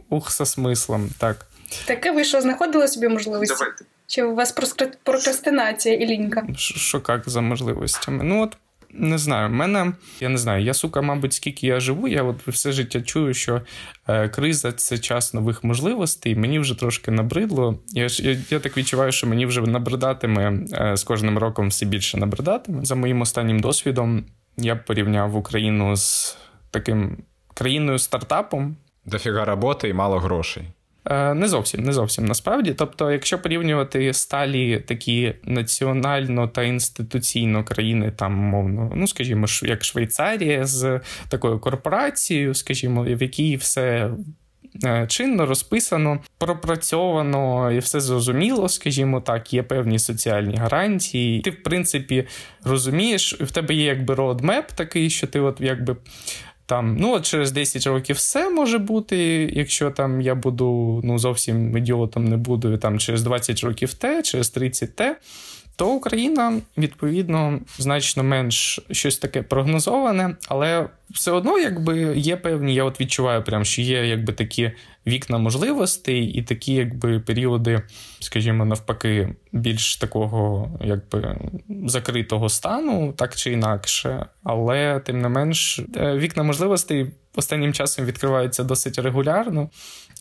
ух, 0.09 0.31
со 0.31 0.45
смислом, 0.45 1.09
так. 1.17 1.45
Таке 1.85 2.11
ви 2.11 2.23
що, 2.23 2.41
знаходили 2.41 2.87
собі 2.87 3.07
можливості? 3.07 3.55
Давайте. 3.59 3.85
Чи 4.07 4.23
у 4.23 4.35
вас 4.35 4.51
прокрастинація 5.03 5.95
і 5.95 6.05
лінька? 6.05 6.43
Що 6.55 7.01
як 7.09 7.29
за 7.29 7.41
можливостями? 7.41 8.23
Ну, 8.23 8.43
от 8.43 8.57
не 8.93 9.17
знаю, 9.17 9.49
мене, 9.49 9.93
я 10.19 10.29
не 10.29 10.37
знаю, 10.37 10.63
я 10.63 10.73
сука, 10.73 11.01
мабуть, 11.01 11.33
скільки 11.33 11.67
я 11.67 11.79
живу, 11.79 12.07
я 12.07 12.23
от 12.23 12.47
все 12.47 12.71
життя 12.71 13.01
чую, 13.01 13.33
що 13.33 13.61
е, 14.07 14.29
криза 14.29 14.71
це 14.71 14.97
час 14.97 15.33
нових 15.33 15.63
можливостей. 15.63 16.35
Мені 16.35 16.59
вже 16.59 16.79
трошки 16.79 17.11
набридло. 17.11 17.79
Я 17.87 18.07
я, 18.11 18.37
я 18.49 18.59
так 18.59 18.77
відчуваю, 18.77 19.11
що 19.11 19.27
мені 19.27 19.45
вже 19.45 19.61
набридатиме 19.61 20.65
е, 20.73 20.97
з 20.97 21.03
кожним 21.03 21.37
роком 21.37 21.67
все 21.67 21.85
більше 21.85 22.17
набридатиме. 22.17 22.85
За 22.85 22.95
моїм 22.95 23.21
останнім 23.21 23.59
досвідом 23.59 24.25
я 24.57 24.75
порівняв 24.75 25.35
Україну 25.35 25.95
з 25.95 26.37
таким 26.71 27.17
країною 27.53 27.99
стартапом. 27.99 28.77
Дофіга 29.05 29.45
роботи 29.45 29.89
і 29.89 29.93
мало 29.93 30.19
грошей. 30.19 30.63
Е, 31.05 31.33
не 31.33 31.47
зовсім, 31.47 31.83
не 31.83 31.93
зовсім 31.93 32.25
насправді. 32.25 32.73
Тобто, 32.73 33.11
якщо 33.11 33.39
порівнювати 33.39 34.13
сталі 34.13 34.79
такі 34.79 35.33
національно 35.43 36.47
та 36.47 36.63
інституційно 36.63 37.63
країни, 37.63 38.11
там 38.15 38.33
мовно, 38.33 38.91
ну 38.95 39.07
скажімо, 39.07 39.45
як 39.63 39.83
Швейцарія 39.83 40.65
з 40.65 40.99
такою 41.29 41.59
корпорацією, 41.59 42.53
скажімо, 42.53 43.03
в 43.03 43.21
якій 43.21 43.55
все. 43.55 44.11
Е, 44.83 45.05
чинно 45.07 45.45
розписано, 45.45 46.19
пропрацьовано 46.37 47.71
і 47.71 47.79
все 47.79 48.01
зрозуміло, 48.01 48.69
скажімо 48.69 49.21
так, 49.21 49.53
є 49.53 49.63
певні 49.63 49.99
соціальні 49.99 50.55
гарантії. 50.55 51.41
Ти, 51.41 51.49
в 51.49 51.63
принципі, 51.63 52.27
розумієш, 52.63 53.41
в 53.41 53.51
тебе 53.51 53.73
є 53.73 53.85
якби 53.85 54.15
родмеп 54.15 54.71
такий, 54.71 55.09
що 55.09 55.27
ти 55.27 55.39
от 55.39 55.61
якби 55.61 55.95
там, 56.73 56.97
ну, 56.99 57.13
от 57.13 57.25
через 57.25 57.51
10 57.51 57.87
років 57.87 58.15
все 58.15 58.49
може 58.49 58.77
бути, 58.77 59.17
якщо 59.53 59.91
там 59.91 60.21
я 60.21 60.35
буду 60.35 61.01
ну, 61.03 61.19
зовсім 61.19 61.77
ідіотом 61.77 62.25
не 62.25 62.37
буду, 62.37 62.77
там 62.77 62.99
через 62.99 63.23
20 63.23 63.63
років 63.63 63.93
те, 63.93 64.21
через 64.23 64.49
30 64.49 64.95
те 64.95 65.17
то 65.75 65.89
Україна 65.89 66.61
відповідно 66.77 67.59
значно 67.77 68.23
менш 68.23 68.79
щось 68.91 69.17
таке 69.17 69.41
прогнозоване, 69.41 70.35
але 70.47 70.89
все 71.09 71.31
одно, 71.31 71.59
якби 71.59 72.17
є 72.17 72.37
певні, 72.37 72.73
я 72.73 72.83
от 72.83 73.01
відчуваю, 73.01 73.43
прям, 73.43 73.65
що 73.65 73.81
є 73.81 74.07
якби 74.07 74.33
такі 74.33 74.71
вікна 75.07 75.37
можливостей 75.37 76.25
і 76.25 76.41
такі, 76.41 76.73
якби 76.73 77.19
періоди, 77.19 77.81
скажімо, 78.19 78.65
навпаки, 78.65 79.35
більш 79.51 79.95
такого 79.97 80.69
якби 80.81 81.37
закритого 81.85 82.49
стану, 82.49 83.13
так 83.17 83.35
чи 83.35 83.51
інакше. 83.51 84.25
Але 84.43 84.99
тим 84.99 85.21
не 85.21 85.29
менш, 85.29 85.79
е, 85.95 86.17
вікна 86.17 86.43
можливостей 86.43 87.11
останнім 87.35 87.73
часом 87.73 88.05
відкриваються 88.05 88.63
досить 88.63 88.99
регулярно. 88.99 89.69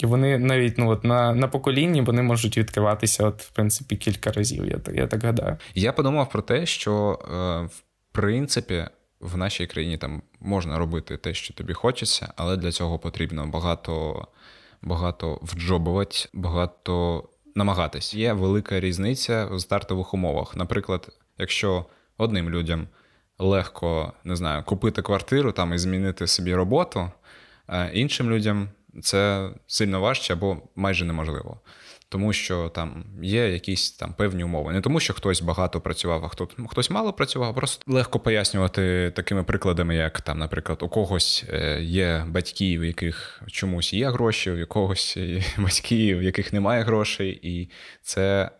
І 0.00 0.06
вони 0.06 0.38
навіть 0.38 0.78
ну 0.78 0.90
от 0.90 1.04
на 1.04 1.34
на 1.34 1.48
поколінні 1.48 2.02
вони 2.02 2.22
можуть 2.22 2.58
відкриватися, 2.58 3.26
от 3.26 3.42
в 3.42 3.50
принципі, 3.50 3.96
кілька 3.96 4.32
разів. 4.32 4.66
Я 4.66 4.80
я 4.94 5.06
так 5.06 5.24
гадаю. 5.24 5.56
Я 5.74 5.92
подумав 5.92 6.30
про 6.30 6.42
те, 6.42 6.66
що 6.66 7.18
е, 7.22 7.66
в 7.66 7.82
принципі 8.12 8.84
в 9.20 9.36
нашій 9.36 9.66
країні 9.66 9.98
там 9.98 10.22
можна 10.40 10.78
робити 10.78 11.16
те, 11.16 11.34
що 11.34 11.54
тобі 11.54 11.72
хочеться, 11.72 12.32
але 12.36 12.56
для 12.56 12.72
цього 12.72 12.98
потрібно 12.98 13.46
багато 13.46 14.26
багато 14.82 15.38
вджобувати, 15.42 16.28
багато 16.32 17.24
намагатись. 17.54 18.14
Є 18.14 18.32
велика 18.32 18.80
різниця 18.80 19.46
в 19.46 19.60
стартових 19.60 20.14
умовах. 20.14 20.56
Наприклад, 20.56 21.08
якщо 21.38 21.86
одним 22.18 22.50
людям 22.50 22.88
легко 23.42 24.12
не 24.24 24.36
знаю, 24.36 24.62
купити 24.62 25.02
квартиру 25.02 25.52
там 25.52 25.72
і 25.72 25.78
змінити 25.78 26.26
собі 26.26 26.54
роботу, 26.54 27.10
а 27.66 27.84
іншим 27.84 28.30
людям 28.30 28.68
це 29.02 29.50
сильно 29.66 30.00
важче 30.00 30.32
або 30.32 30.56
майже 30.76 31.04
неможливо. 31.04 31.60
Тому 32.08 32.32
що 32.32 32.68
там 32.68 33.04
є 33.22 33.48
якісь 33.48 33.90
там 33.90 34.14
певні 34.14 34.44
умови. 34.44 34.72
Не 34.72 34.80
тому, 34.80 35.00
що 35.00 35.14
хтось 35.14 35.42
багато 35.42 35.80
працював, 35.80 36.24
а 36.24 36.28
хто 36.28 36.48
хтось 36.68 36.90
мало 36.90 37.12
працював. 37.12 37.50
а 37.50 37.52
Просто 37.52 37.92
легко 37.92 38.20
пояснювати 38.20 39.12
такими 39.16 39.44
прикладами, 39.44 39.96
як 39.96 40.20
там, 40.20 40.38
наприклад, 40.38 40.78
у 40.82 40.88
когось 40.88 41.44
е, 41.52 41.82
є 41.82 42.24
батьки, 42.28 42.78
у 42.78 42.84
яких 42.84 43.42
чомусь 43.46 43.92
є 43.92 44.10
гроші, 44.10 44.50
у 44.50 44.66
когось 44.66 45.18
батьки, 45.58 46.14
у 46.14 46.22
яких 46.22 46.52
немає 46.52 46.82
грошей, 46.82 47.40
і 47.42 47.70
це 48.02 48.50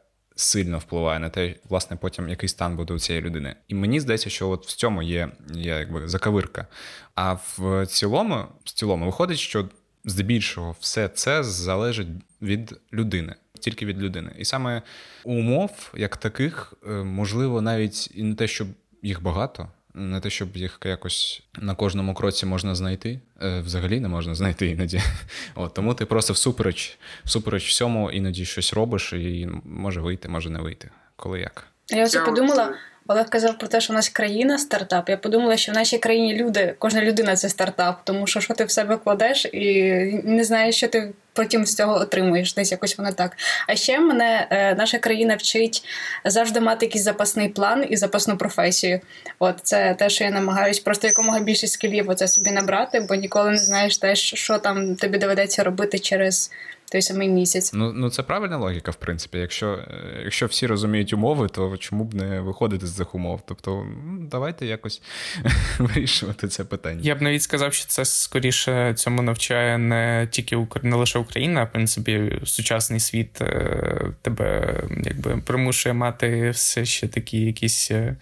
сильно 0.43 0.79
впливає 0.79 1.19
на 1.19 1.31
те, 1.31 1.55
власне, 1.69 1.97
потім 1.97 2.29
який 2.29 2.49
стан 2.49 2.77
буде 2.77 2.95
у 2.95 2.99
цієї 2.99 3.25
людини. 3.25 3.57
І 3.69 3.75
мені 3.75 4.01
здається, 4.01 4.31
що 4.31 4.49
от 4.49 4.67
в 4.67 4.77
цьому 4.77 5.03
є, 5.03 5.29
є 5.55 5.73
якби 5.79 6.09
закавирка. 6.09 6.67
А 7.15 7.33
в 7.33 7.87
цілому, 7.87 8.45
в 8.65 8.73
цілому 8.73 9.07
виходить, 9.07 9.39
що 9.39 9.69
здебільшого 10.05 10.77
все 10.81 11.09
це 11.09 11.43
залежить 11.43 12.09
від 12.43 12.81
людини, 12.93 13.35
тільки 13.61 13.87
від 13.87 14.03
людини. 14.03 14.33
І 14.39 14.45
саме 14.45 14.83
умов, 15.25 15.93
як 15.97 16.17
таких, 16.17 16.75
е, 16.87 16.91
можливо, 16.91 17.61
навіть 17.61 18.11
і 18.15 18.23
не 18.23 18.35
те, 18.35 18.47
щоб 18.47 18.69
їх 19.03 19.23
багато. 19.23 19.69
Не 19.95 20.21
те, 20.21 20.31
щоб 20.31 20.57
їх 20.57 20.79
якось 20.85 21.43
на 21.59 21.75
кожному 21.75 22.15
кроці 22.15 22.47
можна 22.47 22.75
знайти, 22.75 23.21
е, 23.43 23.61
взагалі 23.61 24.01
не 24.01 24.09
можна 24.09 24.35
знайти 24.35 24.67
іноді. 24.67 25.01
От, 25.55 25.75
Тому 25.75 25.95
ти 25.95 26.07
просто 26.07 26.33
всупереч 26.33 26.99
всупереч 27.25 27.69
всьому 27.69 28.11
іноді 28.11 28.45
щось 28.45 28.73
робиш, 28.73 29.13
і 29.13 29.49
може 29.65 30.01
вийти, 30.01 30.29
може 30.29 30.51
не 30.51 30.59
вийти. 30.59 30.91
Коли 31.17 31.41
як. 31.41 31.67
Я 31.89 32.05
ось 32.05 32.17
подумала, 32.17 32.75
Олег 33.07 33.29
казав 33.29 33.59
про 33.59 33.69
те, 33.69 33.81
що 33.81 33.93
у 33.93 33.97
нас 33.97 34.09
країна 34.09 34.59
стартап. 34.59 35.09
Я 35.09 35.17
подумала, 35.17 35.57
що 35.57 35.73
в 35.73 35.75
нашій 35.75 35.99
країні 35.99 36.35
люди, 36.35 36.75
кожна 36.79 37.03
людина 37.03 37.37
це 37.37 37.49
стартап, 37.49 38.01
тому 38.05 38.27
що 38.27 38.41
що 38.41 38.55
ти 38.55 38.65
в 38.65 38.71
себе 38.71 38.97
кладеш 38.97 39.45
і 39.45 39.93
не 40.25 40.45
знаєш, 40.45 40.77
що 40.77 40.89
ти 40.89 41.13
потім 41.33 41.67
з 41.67 41.75
цього 41.75 41.95
отримуєш. 41.95 42.55
Десь 42.55 42.73
якось 42.73 42.99
воно 42.99 43.13
так. 43.13 43.37
А 43.69 43.75
ще 43.75 44.01
мене 44.01 44.47
е, 44.51 44.75
наша 44.75 44.99
країна 44.99 45.37
вчить 45.37 45.85
завжди 46.25 46.61
мати 46.61 46.87
якийсь 46.87 47.05
запасний 47.05 47.49
план 47.49 47.87
і 47.89 47.97
запасну 47.97 48.37
професію. 48.37 49.01
От 49.39 49.55
це 49.63 49.95
те, 49.99 50.11
що 50.11 50.25
я 50.25 50.31
намагаюсь 50.31 50.81
просто 50.81 51.07
якомога 51.07 51.41
більше 51.41 51.67
скілів 51.67 52.11
оце 52.11 52.29
собі 52.29 52.51
набрати, 52.51 53.01
бо 53.01 53.15
ніколи 53.15 53.51
не 53.51 53.59
знаєш 53.59 53.99
те, 53.99 54.15
що 54.17 54.59
там 54.59 54.97
тобі 54.97 55.19
доведеться 55.19 55.65
робити 55.65 55.99
через 55.99 56.51
той 56.93 57.03
самий 57.03 57.29
місяць. 57.29 57.73
Ну 57.73 57.93
ну 57.93 58.11
це 58.11 58.23
правильна 58.23 58.57
логіка, 58.57 58.91
в 58.91 58.95
принципі. 58.95 59.39
Якщо 59.39 59.67
е, 59.67 60.21
якщо 60.25 60.47
всі 60.47 60.67
розуміють 60.67 61.13
умови, 61.13 61.49
то 61.49 61.77
чому 61.77 62.05
б 62.05 62.15
не 62.15 62.41
виходити 62.41 62.87
з 62.87 62.97
цих 62.97 63.15
умов? 63.15 63.41
Тобто, 63.47 63.87
давайте 64.21 64.67
якось 64.67 65.03
вирішувати 65.79 66.49
це 66.49 66.65
питання. 66.65 67.01
Я 67.03 67.15
б 67.15 67.23
навіть 67.23 67.43
сказав, 67.43 67.75
що 67.75 67.87
це 67.87 68.05
скоріше 68.05 68.95
цьому 68.95 69.23
навчає 69.23 69.79
не 69.79 70.29
тільки 70.31 70.67
не 70.83 70.97
лише 70.97 71.19
Україна, 71.19 71.61
а 71.61 71.65
в 71.65 71.73
принципі 71.73 72.41
сучасний 72.45 73.01
світ 73.01 73.41
е, 73.41 74.13
тебе 74.23 74.81
якби 75.05 75.37
примушує 75.37 75.93
мати 75.93 76.51
все 76.51 76.85
ще 76.85 77.09
такі 77.09 77.41
якісь 77.41 77.91
е, 77.91 78.17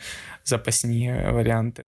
запасні 0.44 1.14
варіанти. 1.30 1.82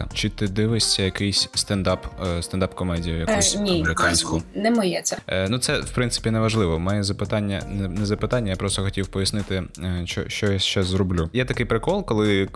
Іванка, 0.00 0.16
чи 0.16 0.28
ти 0.28 0.48
дивишся 0.48 1.02
якийсь 1.02 1.48
стендап, 1.54 2.06
е, 2.38 2.42
стендап 2.42 2.74
комедію 2.74 3.18
якусь 3.18 3.54
е, 3.54 3.58
ні, 3.60 3.80
американську? 3.80 4.42
Не 4.54 4.70
моє 4.70 5.02
це. 5.02 5.16
Е, 5.26 5.48
ну 5.48 5.58
це 5.58 5.80
в 5.80 5.90
принципі 5.90 6.30
не 6.30 6.40
важливо. 6.40 6.78
Моє 6.78 7.02
запитання 7.02 7.62
не 7.70 8.06
запитання, 8.06 8.50
я 8.50 8.56
просто 8.56 8.82
хотів 8.82 9.06
пояснити, 9.06 9.62
е, 9.82 10.02
що 10.04 10.28
що 10.28 10.52
я 10.52 10.58
ще 10.58 10.82
зроблю. 10.82 11.30
Є 11.32 11.44
такий 11.44 11.66
прикол, 11.66 12.04
коли 12.04 12.48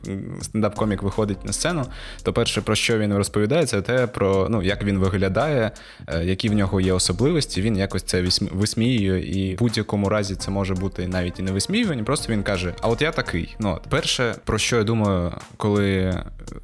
стендап-комік 0.42 1.02
виходить 1.02 1.44
на 1.44 1.52
сцену, 1.52 1.86
то 2.22 2.32
перше 2.32 2.60
про 2.60 2.74
що 2.74 2.98
він 2.98 3.14
розповідає, 3.14 3.66
це 3.66 3.82
те 3.82 4.06
про 4.06 4.46
ну 4.50 4.62
як 4.62 4.84
він 4.84 4.98
виглядає, 4.98 5.70
е, 6.06 6.24
які 6.24 6.48
в 6.48 6.52
нього 6.52 6.80
є 6.80 6.92
особливості. 6.92 7.62
Він 7.62 7.76
якось 7.76 8.02
це 8.02 8.24
висміює, 8.52 9.20
і 9.20 9.54
в 9.54 9.58
будь-якому 9.58 10.08
разі 10.08 10.34
це 10.34 10.50
може 10.50 10.74
бути 10.74 11.08
навіть 11.08 11.38
і 11.38 11.42
не 11.42 11.52
висміювання. 11.52 12.04
Просто 12.04 12.32
він 12.32 12.42
каже: 12.42 12.74
А 12.80 12.88
от 12.88 13.02
я 13.02 13.12
такий. 13.12 13.56
Ну 13.58 13.78
перше, 13.88 14.34
про 14.44 14.58
що 14.58 14.76
я 14.76 14.84
думаю, 14.84 15.32
коли 15.56 16.14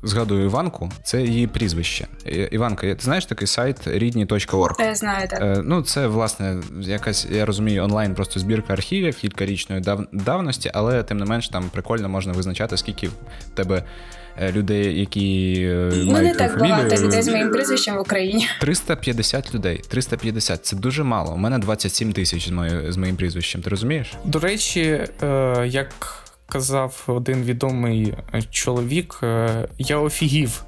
згадую 0.02 0.50
Іванку, 0.70 0.90
це 1.02 1.22
її 1.22 1.46
прізвище. 1.46 2.06
Іванка, 2.50 2.94
ти 2.94 2.96
знаєш 3.00 3.26
такий 3.26 3.46
сайт 3.46 3.76
рідні.орг? 3.87 4.76
Я 4.78 4.94
знаю, 4.94 5.28
так. 5.28 5.40
Е, 5.40 5.62
ну, 5.64 5.83
це 5.83 6.06
власне 6.06 6.62
якась, 6.80 7.26
я 7.30 7.46
розумію, 7.46 7.85
онлайн 7.85 8.14
просто 8.14 8.40
збірка 8.40 8.72
архівів 8.72 9.16
кількарічної 9.16 9.83
дав... 9.83 10.06
давності, 10.12 10.70
але 10.74 11.02
тим 11.02 11.18
не 11.18 11.24
менш 11.24 11.48
там 11.48 11.70
прикольно 11.72 12.09
можна 12.09 12.33
визначати, 12.33 12.76
скільки 12.76 13.09
в 13.09 13.12
тебе. 13.54 13.85
Е, 14.40 14.52
людей, 14.52 15.00
які 15.00 15.54
е, 15.70 15.92
ну, 15.94 16.12
мають 16.12 16.28
не 16.28 16.35
так 16.35 16.52
фамілію. 16.52 16.76
багато 16.76 16.96
людей 17.02 17.22
з 17.22 17.28
моїм 17.28 17.50
прізвищем 17.50 17.96
в 17.96 18.00
Україні. 18.00 18.46
350 18.61 19.54
людей. 19.54 19.83
350 19.88 20.66
це 20.66 20.76
дуже 20.76 21.02
мало. 21.02 21.35
У 21.35 21.37
мене 21.37 21.59
27 21.59 22.12
тисяч 22.12 22.48
з 22.48 22.50
моїм 22.50 22.92
з 22.92 22.96
моїм 22.96 23.16
прізвищем. 23.16 23.62
Ти 23.62 23.70
розумієш? 23.70 24.12
До 24.24 24.38
речі, 24.38 25.00
як 25.64 25.94
казав 26.50 27.04
один 27.06 27.42
відомий 27.42 28.14
чоловік, 28.50 29.20
я 29.78 29.98
офігів. 29.98 30.64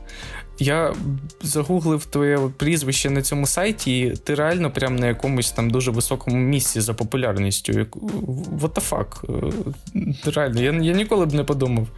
Я 0.63 0.95
загуглив 1.43 2.05
твоє 2.05 2.39
прізвище 2.57 3.11
на 3.11 3.23
цьому 3.23 3.47
сайті, 3.47 4.01
і 4.01 4.11
ти 4.11 4.35
реально 4.35 4.71
прям 4.71 4.97
на 4.97 5.07
якомусь 5.07 5.53
там 5.53 5.71
дуже 5.71 5.91
високому 5.91 6.37
місці 6.37 6.81
за 6.81 6.95
популярністю. 6.95 7.73
What 7.73 8.73
the 8.73 8.91
fuck? 8.91 9.07
Е, 10.25 10.31
реально, 10.31 10.61
я 10.61 10.73
я 10.73 10.93
ніколи 10.93 11.27
б 11.27 11.35
не 11.35 11.45
подумав. 11.45 11.89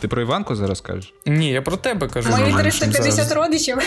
Ти 0.00 0.08
про 0.08 0.22
Іванку 0.22 0.56
зараз 0.56 0.80
кажеш? 0.80 1.14
Ні, 1.26 1.50
я 1.50 1.62
про 1.62 1.76
тебе 1.76 2.08
кажу. 2.08 2.30
Мої 2.30 2.54
350 2.54 3.32
родичів. 3.32 3.78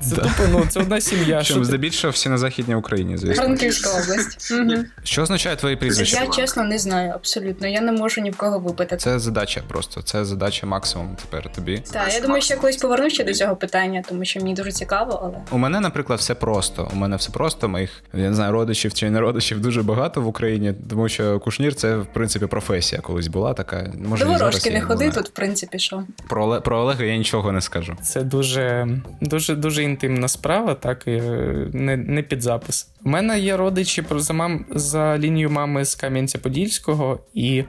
Це 0.00 0.16
да. 0.16 0.22
тупо, 0.22 0.42
ну 0.50 0.66
це 0.68 0.80
одна 0.80 1.00
сім'я. 1.00 1.42
Чим 1.42 1.64
здебільшого 1.64 2.10
всі 2.10 2.28
на 2.28 2.38
Західній 2.38 2.74
Україні, 2.74 3.16
звісно. 3.16 3.34
Франківська 3.34 3.90
область. 3.90 4.52
Що 5.04 5.22
означає 5.22 5.56
твоє 5.56 5.76
прізвище? 5.76 6.16
Я 6.16 6.26
чесно 6.26 6.64
не 6.64 6.78
знаю, 6.78 7.12
абсолютно. 7.14 7.68
Я 7.68 7.80
не 7.80 7.92
можу 7.92 8.20
ні 8.20 8.30
в 8.30 8.36
кого 8.36 8.58
випити. 8.58 8.96
Це 8.96 9.18
задача 9.18 9.62
просто. 9.68 10.02
Це 10.02 10.24
задача 10.24 10.66
максимум 10.66 11.16
тепер 11.22 11.52
тобі. 11.52 11.82
Так, 11.92 12.14
я 12.14 12.20
думаю, 12.20 12.42
що 12.42 12.54
я 12.54 12.60
колись 12.60 12.76
повернуся 12.76 13.24
до 13.24 13.34
цього 13.34 13.56
питання, 13.62 14.02
тому 14.08 14.24
що 14.24 14.40
мені 14.40 14.54
дуже 14.54 14.72
цікаво, 14.72 15.20
але 15.22 15.34
у 15.50 15.58
мене, 15.58 15.80
наприклад, 15.80 16.18
все 16.18 16.34
просто. 16.34 16.90
У 16.92 16.96
мене 16.96 17.16
все 17.16 17.30
просто. 17.30 17.68
Моїх 17.68 18.02
я 18.14 18.28
не 18.28 18.34
знаю, 18.34 18.52
родичів 18.52 18.94
чи 18.94 19.10
не 19.10 19.20
родичів 19.20 19.60
дуже 19.60 19.82
багато 19.82 20.20
в 20.20 20.26
Україні, 20.26 20.74
тому 20.90 21.08
що 21.08 21.40
кушнір 21.40 21.74
це 21.74 21.96
в 21.96 22.06
принципі 22.06 22.46
професія 22.46 23.00
колись 23.00 23.26
була 23.26 23.54
така. 23.54 23.92
Може, 24.08 24.24
До 24.24 24.30
ворожки 24.30 24.70
не 24.70 24.80
ходи 24.80 25.10
тут, 25.10 25.28
в 25.28 25.30
принципі, 25.32 25.78
що 25.78 26.04
про 26.28 26.44
Оле... 26.44 26.60
про 26.60 26.78
Олега 26.78 27.04
я 27.04 27.16
нічого 27.16 27.52
не 27.52 27.60
скажу. 27.60 27.96
Це 28.02 28.22
дуже 28.22 28.88
дуже 29.20 29.54
дуже 29.56 29.82
інтимна 29.82 30.28
справа, 30.28 30.74
так 30.74 31.02
і 31.06 31.20
не 31.72 31.96
не 31.96 32.22
під 32.22 32.42
запис. 32.42 32.88
У 33.04 33.08
мене 33.08 33.40
є 33.40 33.56
родичі 33.56 34.04
за 34.10 34.34
мам 34.34 34.64
за 34.70 35.18
лінією 35.18 35.50
мами 35.50 35.84
з 35.84 35.96
Кам'янця-Подільського 36.02 37.18
і. 37.34 37.64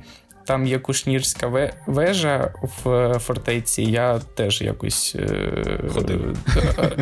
Там 0.45 0.67
є 0.67 0.79
кушнірська 0.79 1.71
вежа 1.87 2.53
в 2.83 3.19
фортеці. 3.19 3.81
Я 3.81 4.19
теж 4.19 4.61
якось 4.61 5.15
е, 5.19 5.79
ходив. 5.93 6.37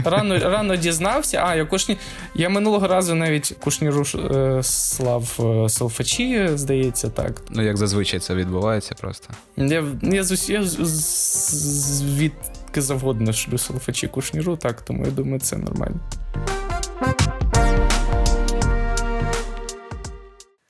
Рано 0.06 0.40
рано 0.40 0.76
дізнався. 0.76 1.44
А 1.46 1.56
я 1.56 1.66
кушні. 1.66 1.98
Я 2.36 2.50
минулого 2.50 2.88
разу 2.88 3.16
навіть 3.16 3.56
кушніру 3.64 4.04
е, 4.16 4.64
слав 4.64 5.38
е, 5.40 5.70
Солфачі, 5.70 6.50
здається, 6.54 7.10
так. 7.10 7.42
Ну 7.50 7.62
як 7.62 7.78
зазвичай 7.78 8.20
це 8.20 8.36
відбувається 8.36 8.96
просто. 9.02 9.28
Я 9.58 9.84
я, 10.02 10.24
я 10.48 10.64
звідки 10.64 12.82
завгодно 12.82 13.34
шлю 13.34 13.58
Солфачі 13.58 14.08
кушніру, 14.08 14.58
так 14.58 14.82
тому 14.82 15.06
я 15.06 15.12
думаю, 15.12 15.40
це 15.40 15.58
нормально. 15.58 16.00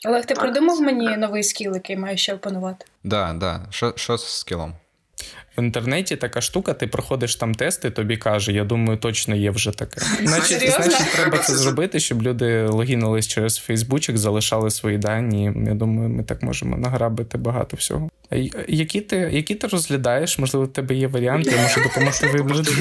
Олег, 0.07 0.25
ти 0.25 0.33
придумав 0.33 0.81
мені 0.81 1.17
новий 1.17 1.43
скіл, 1.43 1.73
який 1.73 1.97
маю 1.97 2.17
ще 2.17 2.33
опанувати? 2.33 2.85
Да, 3.03 3.33
да. 3.33 3.61
Що 3.69 3.93
що 3.95 4.17
з 4.17 4.39
скілом? 4.39 4.73
В 5.57 5.62
інтернеті 5.62 6.15
така 6.15 6.41
штука, 6.41 6.73
ти 6.73 6.88
проходиш 6.88 7.36
там 7.36 7.55
тести, 7.55 7.91
тобі 7.91 8.17
каже, 8.17 8.51
я 8.51 8.63
думаю, 8.63 8.97
точно 8.97 9.36
є 9.36 9.51
вже 9.51 9.71
таке. 9.71 10.01
Значить, 10.23 10.71
значить, 10.71 11.12
треба 11.15 11.38
це 11.38 11.55
зробити, 11.55 11.99
щоб 11.99 12.21
люди 12.21 12.65
логінились 12.65 13.27
через 13.27 13.57
Фейсбучик, 13.57 14.17
залишали 14.17 14.71
свої 14.71 14.97
дані. 14.97 15.51
Я 15.67 15.73
думаю, 15.73 16.10
ми 16.10 16.23
так 16.23 16.43
можемо 16.43 16.77
награбити 16.77 17.38
багато 17.38 17.77
всього. 17.77 18.10
Які 18.67 19.01
ти 19.01 19.15
які 19.15 19.55
ти 19.55 19.67
розглядаєш? 19.67 20.39
Можливо, 20.39 20.65
в 20.65 20.73
тебе 20.73 20.95
є 20.95 21.07
варіанти, 21.07 21.51
я 21.55 21.62
можу 21.62 21.84
допомогти 21.84 22.27
вибрати. 22.34 22.71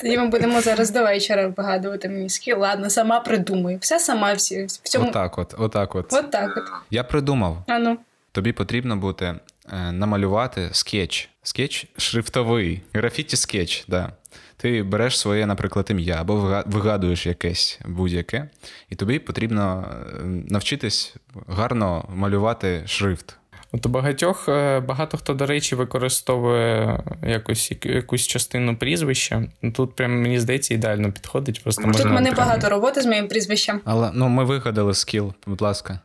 Тоді 0.00 0.18
ми 0.18 0.28
будемо 0.28 0.60
зараз 0.60 0.90
до 0.90 1.02
вечора 1.02 1.52
вигадувати 1.56 2.08
мені 2.08 2.28
скіл. 2.28 2.58
Ладно, 2.58 2.90
сама 2.90 3.20
придумаю. 3.20 3.78
Все 3.80 3.98
сама 3.98 4.32
всі 4.32 4.64
в 4.64 4.88
цьому. 4.88 5.08
Отак 5.08 5.38
от, 5.38 5.54
отак 5.58 5.94
от. 5.94 6.12
Отак 6.12 6.56
от. 6.56 6.64
Я 6.90 7.04
придумав. 7.04 7.64
А 7.66 7.78
ну. 7.78 7.98
Тобі 8.32 8.52
потрібно 8.52 8.96
буде 8.96 9.34
е, 9.72 9.92
намалювати 9.92 10.68
скетч. 10.72 11.28
Скетч 11.46 11.86
шрифтовий, 11.96 12.82
графіті 12.92 13.36
скетч, 13.36 13.84
да. 13.88 14.12
Ти 14.56 14.82
береш 14.82 15.18
своє, 15.18 15.46
наприклад, 15.46 15.86
ім'я 15.90 16.16
або 16.20 16.62
вигадуєш 16.66 17.26
якесь 17.26 17.80
будь-яке, 17.84 18.48
і 18.90 18.94
тобі 18.94 19.18
потрібно 19.18 19.84
е, 19.90 20.22
навчитись 20.24 21.14
гарно 21.48 22.08
малювати 22.08 22.82
шрифт. 22.86 23.36
От 23.72 23.86
у 23.86 23.88
багатьох 23.88 24.48
е, 24.48 24.80
багато 24.80 25.18
хто, 25.18 25.34
до 25.34 25.46
речі, 25.46 25.74
використовує 25.74 27.02
якусь 27.26 27.72
якусь 27.82 28.26
частину 28.26 28.76
прізвища. 28.76 29.42
Тут 29.74 29.96
прям 29.96 30.22
мені 30.22 30.40
здається 30.40 30.74
ідеально 30.74 31.12
підходить. 31.12 31.62
Просто 31.62 31.82
Тут 31.82 31.92
можна 31.92 32.10
мене 32.10 32.32
прям... 32.32 32.48
багато 32.48 32.68
роботи 32.68 33.02
з 33.02 33.06
моїм 33.06 33.28
прізвищем. 33.28 33.80
Але 33.84 34.10
ну 34.14 34.28
ми 34.28 34.44
вигадали 34.44 34.94
скіл, 34.94 35.32
будь 35.46 35.60
ласка. 35.60 36.00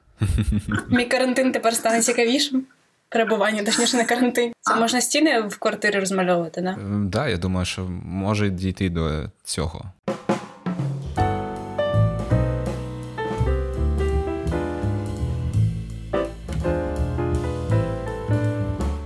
Мій 0.90 1.06
карантин 1.06 1.52
тепер 1.52 1.76
стане 1.76 2.02
цікавішим. 2.02 2.66
Перебування, 3.12 3.63
точніше, 3.63 3.97
на 3.97 4.06
карантині. 4.06 4.54
Це 4.62 4.76
можна 4.76 5.02
стіни 5.02 5.41
в 5.41 5.58
квартирі 5.58 6.00
розмальовувати, 6.00 6.62
так? 6.62 6.76
Так, 6.76 7.06
да, 7.06 7.28
я 7.28 7.38
думаю, 7.38 7.65
що 7.65 7.88
може 8.06 8.50
дійти 8.50 8.89
до 8.89 9.30
цього. 9.43 9.86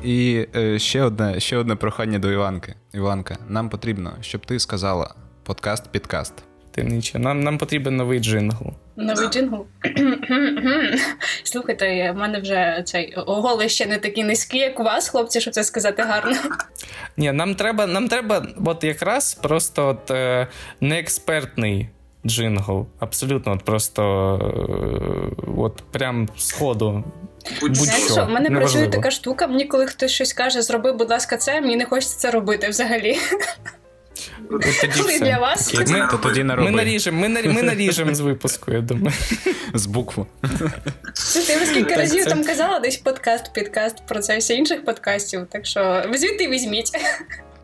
І 0.03 0.47
е, 0.55 0.79
ще 0.79 1.03
одне 1.03 1.39
ще 1.39 1.57
одне 1.57 1.75
прохання 1.75 2.19
до 2.19 2.31
Іванки. 2.31 2.75
Іванка, 2.93 3.37
нам 3.47 3.69
потрібно, 3.69 4.13
щоб 4.21 4.45
ти 4.45 4.59
сказала 4.59 5.15
подкаст-підкаст. 5.45 6.33
Таємниче. 6.75 7.19
Нам, 7.19 7.43
нам 7.43 7.57
потрібен 7.57 7.95
новий 7.95 8.19
джингл. 8.19 8.65
Новий 8.95 9.27
джингл. 9.29 9.65
Слухайте, 11.43 12.11
в 12.11 12.17
мене 12.17 12.39
вже 12.39 12.83
цей 12.85 13.13
голос 13.17 13.71
ще 13.71 13.85
не 13.85 13.97
такий 13.97 14.23
низький, 14.23 14.59
як 14.59 14.79
у 14.79 14.83
вас, 14.83 15.09
хлопці, 15.09 15.41
щоб 15.41 15.53
це 15.53 15.63
сказати 15.63 16.03
гарно. 16.03 16.37
Ні, 17.17 17.31
нам 17.31 17.55
треба, 17.55 17.87
нам 17.87 18.07
треба, 18.07 18.47
от 18.65 18.83
якраз 18.83 19.33
просто 19.33 19.87
от, 19.87 20.11
е, 20.11 20.47
неекспертний 20.81 21.89
джингл. 22.25 22.85
Абсолютно, 22.99 23.53
от 23.53 23.63
просто 23.63 24.03
е, 25.39 25.51
от 25.57 25.83
прям 25.91 26.29
з 26.37 26.51
ходу. 26.51 27.03
Знаєш 27.61 27.79
Будь-що. 27.79 28.13
що, 28.13 28.25
в 28.25 28.29
мене 28.29 28.49
працює 28.49 28.87
така 28.87 29.11
штука. 29.11 29.47
Мені 29.47 29.65
коли 29.65 29.85
хтось 29.85 30.11
щось 30.11 30.33
каже, 30.33 30.61
зроби, 30.61 30.91
будь 30.91 31.09
ласка, 31.09 31.37
це, 31.37 31.61
мені 31.61 31.75
не 31.75 31.85
хочеться 31.85 32.19
це 32.19 32.31
робити 32.31 32.69
взагалі. 32.69 33.17
От 34.51 34.61
тоді 34.81 35.01
все. 35.01 35.19
для 35.19 35.37
вас. 35.39 35.73
Ми, 35.73 36.07
То 36.11 36.17
тоді 36.17 36.43
не 36.43 36.55
ми 36.55 36.71
наріжемо, 36.71 37.19
ми, 37.19 37.29
ми 37.29 37.63
наріжемо 37.63 38.15
з 38.15 38.19
випуску, 38.19 38.71
я 38.71 38.81
думаю. 38.81 39.13
з 39.73 39.85
букву. 39.85 40.27
Ти 40.41 41.55
вже 41.57 41.65
скільки 41.65 41.95
разів 41.95 42.23
це- 42.23 42.29
там 42.29 42.43
казала, 42.43 42.79
десь 42.79 42.97
подкаст, 42.97 43.53
підкаст 43.53 43.95
про 44.07 44.19
це 44.19 44.37
все 44.37 44.53
інших 44.53 44.85
подкастів. 44.85 45.47
Так 45.51 45.65
що 45.65 46.03
звідти 46.13 46.47
візьміть. 46.47 46.91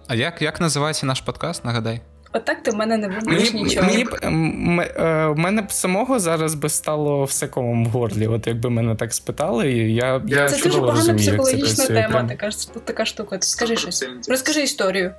А 0.07 0.15
як, 0.15 0.41
як 0.41 0.61
називається 0.61 1.05
наш 1.05 1.21
подкаст? 1.21 1.65
Нагадай? 1.65 2.01
Отак 2.33 2.63
ти 2.63 2.71
в 2.71 2.75
мене 2.75 2.97
не 2.97 3.07
вимовиш 3.07 3.53
нічого. 3.53 3.87
мені 3.87 4.03
б 4.03 4.19
м- 4.23 4.79
е, 4.81 5.27
в 5.27 5.37
мене 5.37 5.61
б 5.61 5.71
самого 5.71 6.19
зараз 6.19 6.55
би 6.55 6.69
стало 6.69 7.23
все 7.23 7.47
комом 7.47 7.85
в 7.85 7.89
горлі. 7.89 8.27
От 8.27 8.47
якби 8.47 8.69
мене 8.69 8.95
так 8.95 9.13
спитали, 9.13 9.71
я, 9.71 10.21
я 10.27 10.49
Це 10.49 10.63
дуже 10.63 10.79
погана 10.79 10.95
розумію, 10.97 11.25
як 11.25 11.45
це 11.45 11.51
психологічна 11.53 11.85
тема. 11.85 12.23
Така, 12.29 12.49
така 12.85 13.05
штука. 13.05 13.37
Скажи 13.41 13.75
щось. 13.77 14.05
Розкажи 14.27 14.63
історію. 14.63 15.13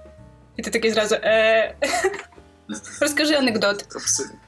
І 0.57 0.63
ти 0.63 0.71
такий 0.71 0.91
зразу. 0.91 1.15
Е... 1.15 1.75
Розкажи 3.01 3.35
анекдот. 3.35 3.87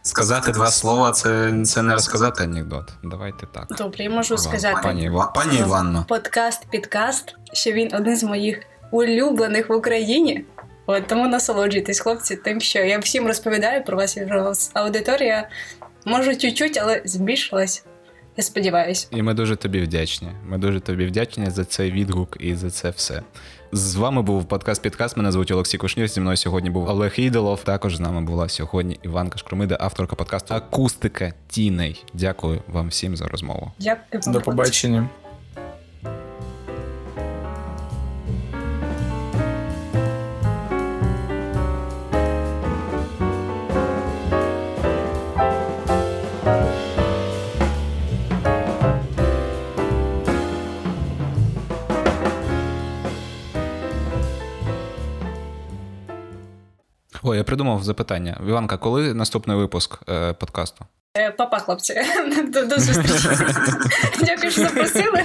Сказати 0.03 0.53
два 0.53 0.67
слова 0.67 1.13
це, 1.13 1.63
це 1.65 1.83
не 1.83 1.93
розказати 1.93 2.45
анекдот. 2.45 2.93
Давайте 3.03 3.47
так. 3.47 3.67
Добре, 3.79 4.05
я 4.05 4.11
можу 4.11 4.35
Вам, 4.35 4.45
сказати. 4.45 4.81
Пані, 4.83 5.13
пані 5.35 5.59
Іванно. 5.59 6.05
Подкаст, 6.09 6.67
підкаст, 6.71 7.35
що 7.53 7.73
він 7.73 7.95
один 7.95 8.17
з 8.17 8.23
моїх 8.23 8.63
улюблених 8.91 9.69
в 9.69 9.73
Україні. 9.73 10.45
От 10.87 11.07
тому 11.07 11.29
насолоджуйтесь, 11.29 12.01
хлопці, 12.01 12.37
тим, 12.37 12.61
що 12.61 12.79
я 12.79 12.99
всім 12.99 13.27
розповідаю 13.27 13.85
про 13.85 13.97
вас 13.97 14.17
і 14.17 14.21
про 14.21 14.45
вас. 14.45 14.71
Аудиторія 14.75 15.49
може 16.05 16.37
чуть-чуть, 16.37 16.79
але 16.83 17.03
збільшилась. 17.05 17.85
Я 18.37 18.45
сподіваюся. 18.45 19.07
І 19.11 19.23
ми 19.23 19.35
дуже 19.35 19.57
тобі 19.57 19.81
вдячні. 19.81 20.29
Ми 20.47 20.59
дуже 20.59 20.81
тобі 20.81 21.07
вдячні 21.07 21.51
за 21.51 21.65
цей 21.65 21.91
відгук 21.91 22.37
і 22.41 22.55
за 22.55 22.71
це 22.71 22.91
все. 22.91 23.23
З 23.73 23.95
вами 23.95 24.23
був 24.23 24.45
подкаст 24.45 24.83
Підкаст. 24.83 25.17
Мене 25.17 25.33
звуть 25.33 25.51
Олексій 25.51 25.79
Кушнір. 25.79 26.09
Зі 26.09 26.21
мною 26.21 26.37
сьогодні 26.37 26.71
був 26.71 26.89
Олег 26.89 27.15
Ідолов. 27.17 27.65
Також 27.65 27.97
з 27.97 28.01
нами 28.01 28.21
була 28.21 28.49
сьогодні 28.49 28.99
Іванка 29.03 29.39
Шкромида, 29.39 29.77
авторка 29.81 30.17
подкасту 30.17 30.55
Акустика 30.55 31.33
Тіней. 31.49 32.05
Дякую 32.15 32.63
вам 32.69 32.89
всім 32.89 33.17
за 33.17 33.27
розмову. 33.27 33.73
Дякую. 33.79 34.23
До 34.27 34.41
побачення. 34.41 35.09
Я 57.45 57.47
придумав 57.47 57.83
запитання. 57.83 58.41
Іванка, 58.49 58.77
коли 58.77 59.15
наступний 59.15 59.57
випуск 59.57 59.99
е, 60.09 60.33
подкасту? 60.33 60.85
Е, 61.17 61.31
Папа, 61.31 61.59
хлопці. 61.59 61.95
До, 62.49 62.65
до 62.65 62.79
зустрічі. 62.79 63.29
Дякую, 64.21 64.51
що 64.51 64.61
запросили. 64.61 65.25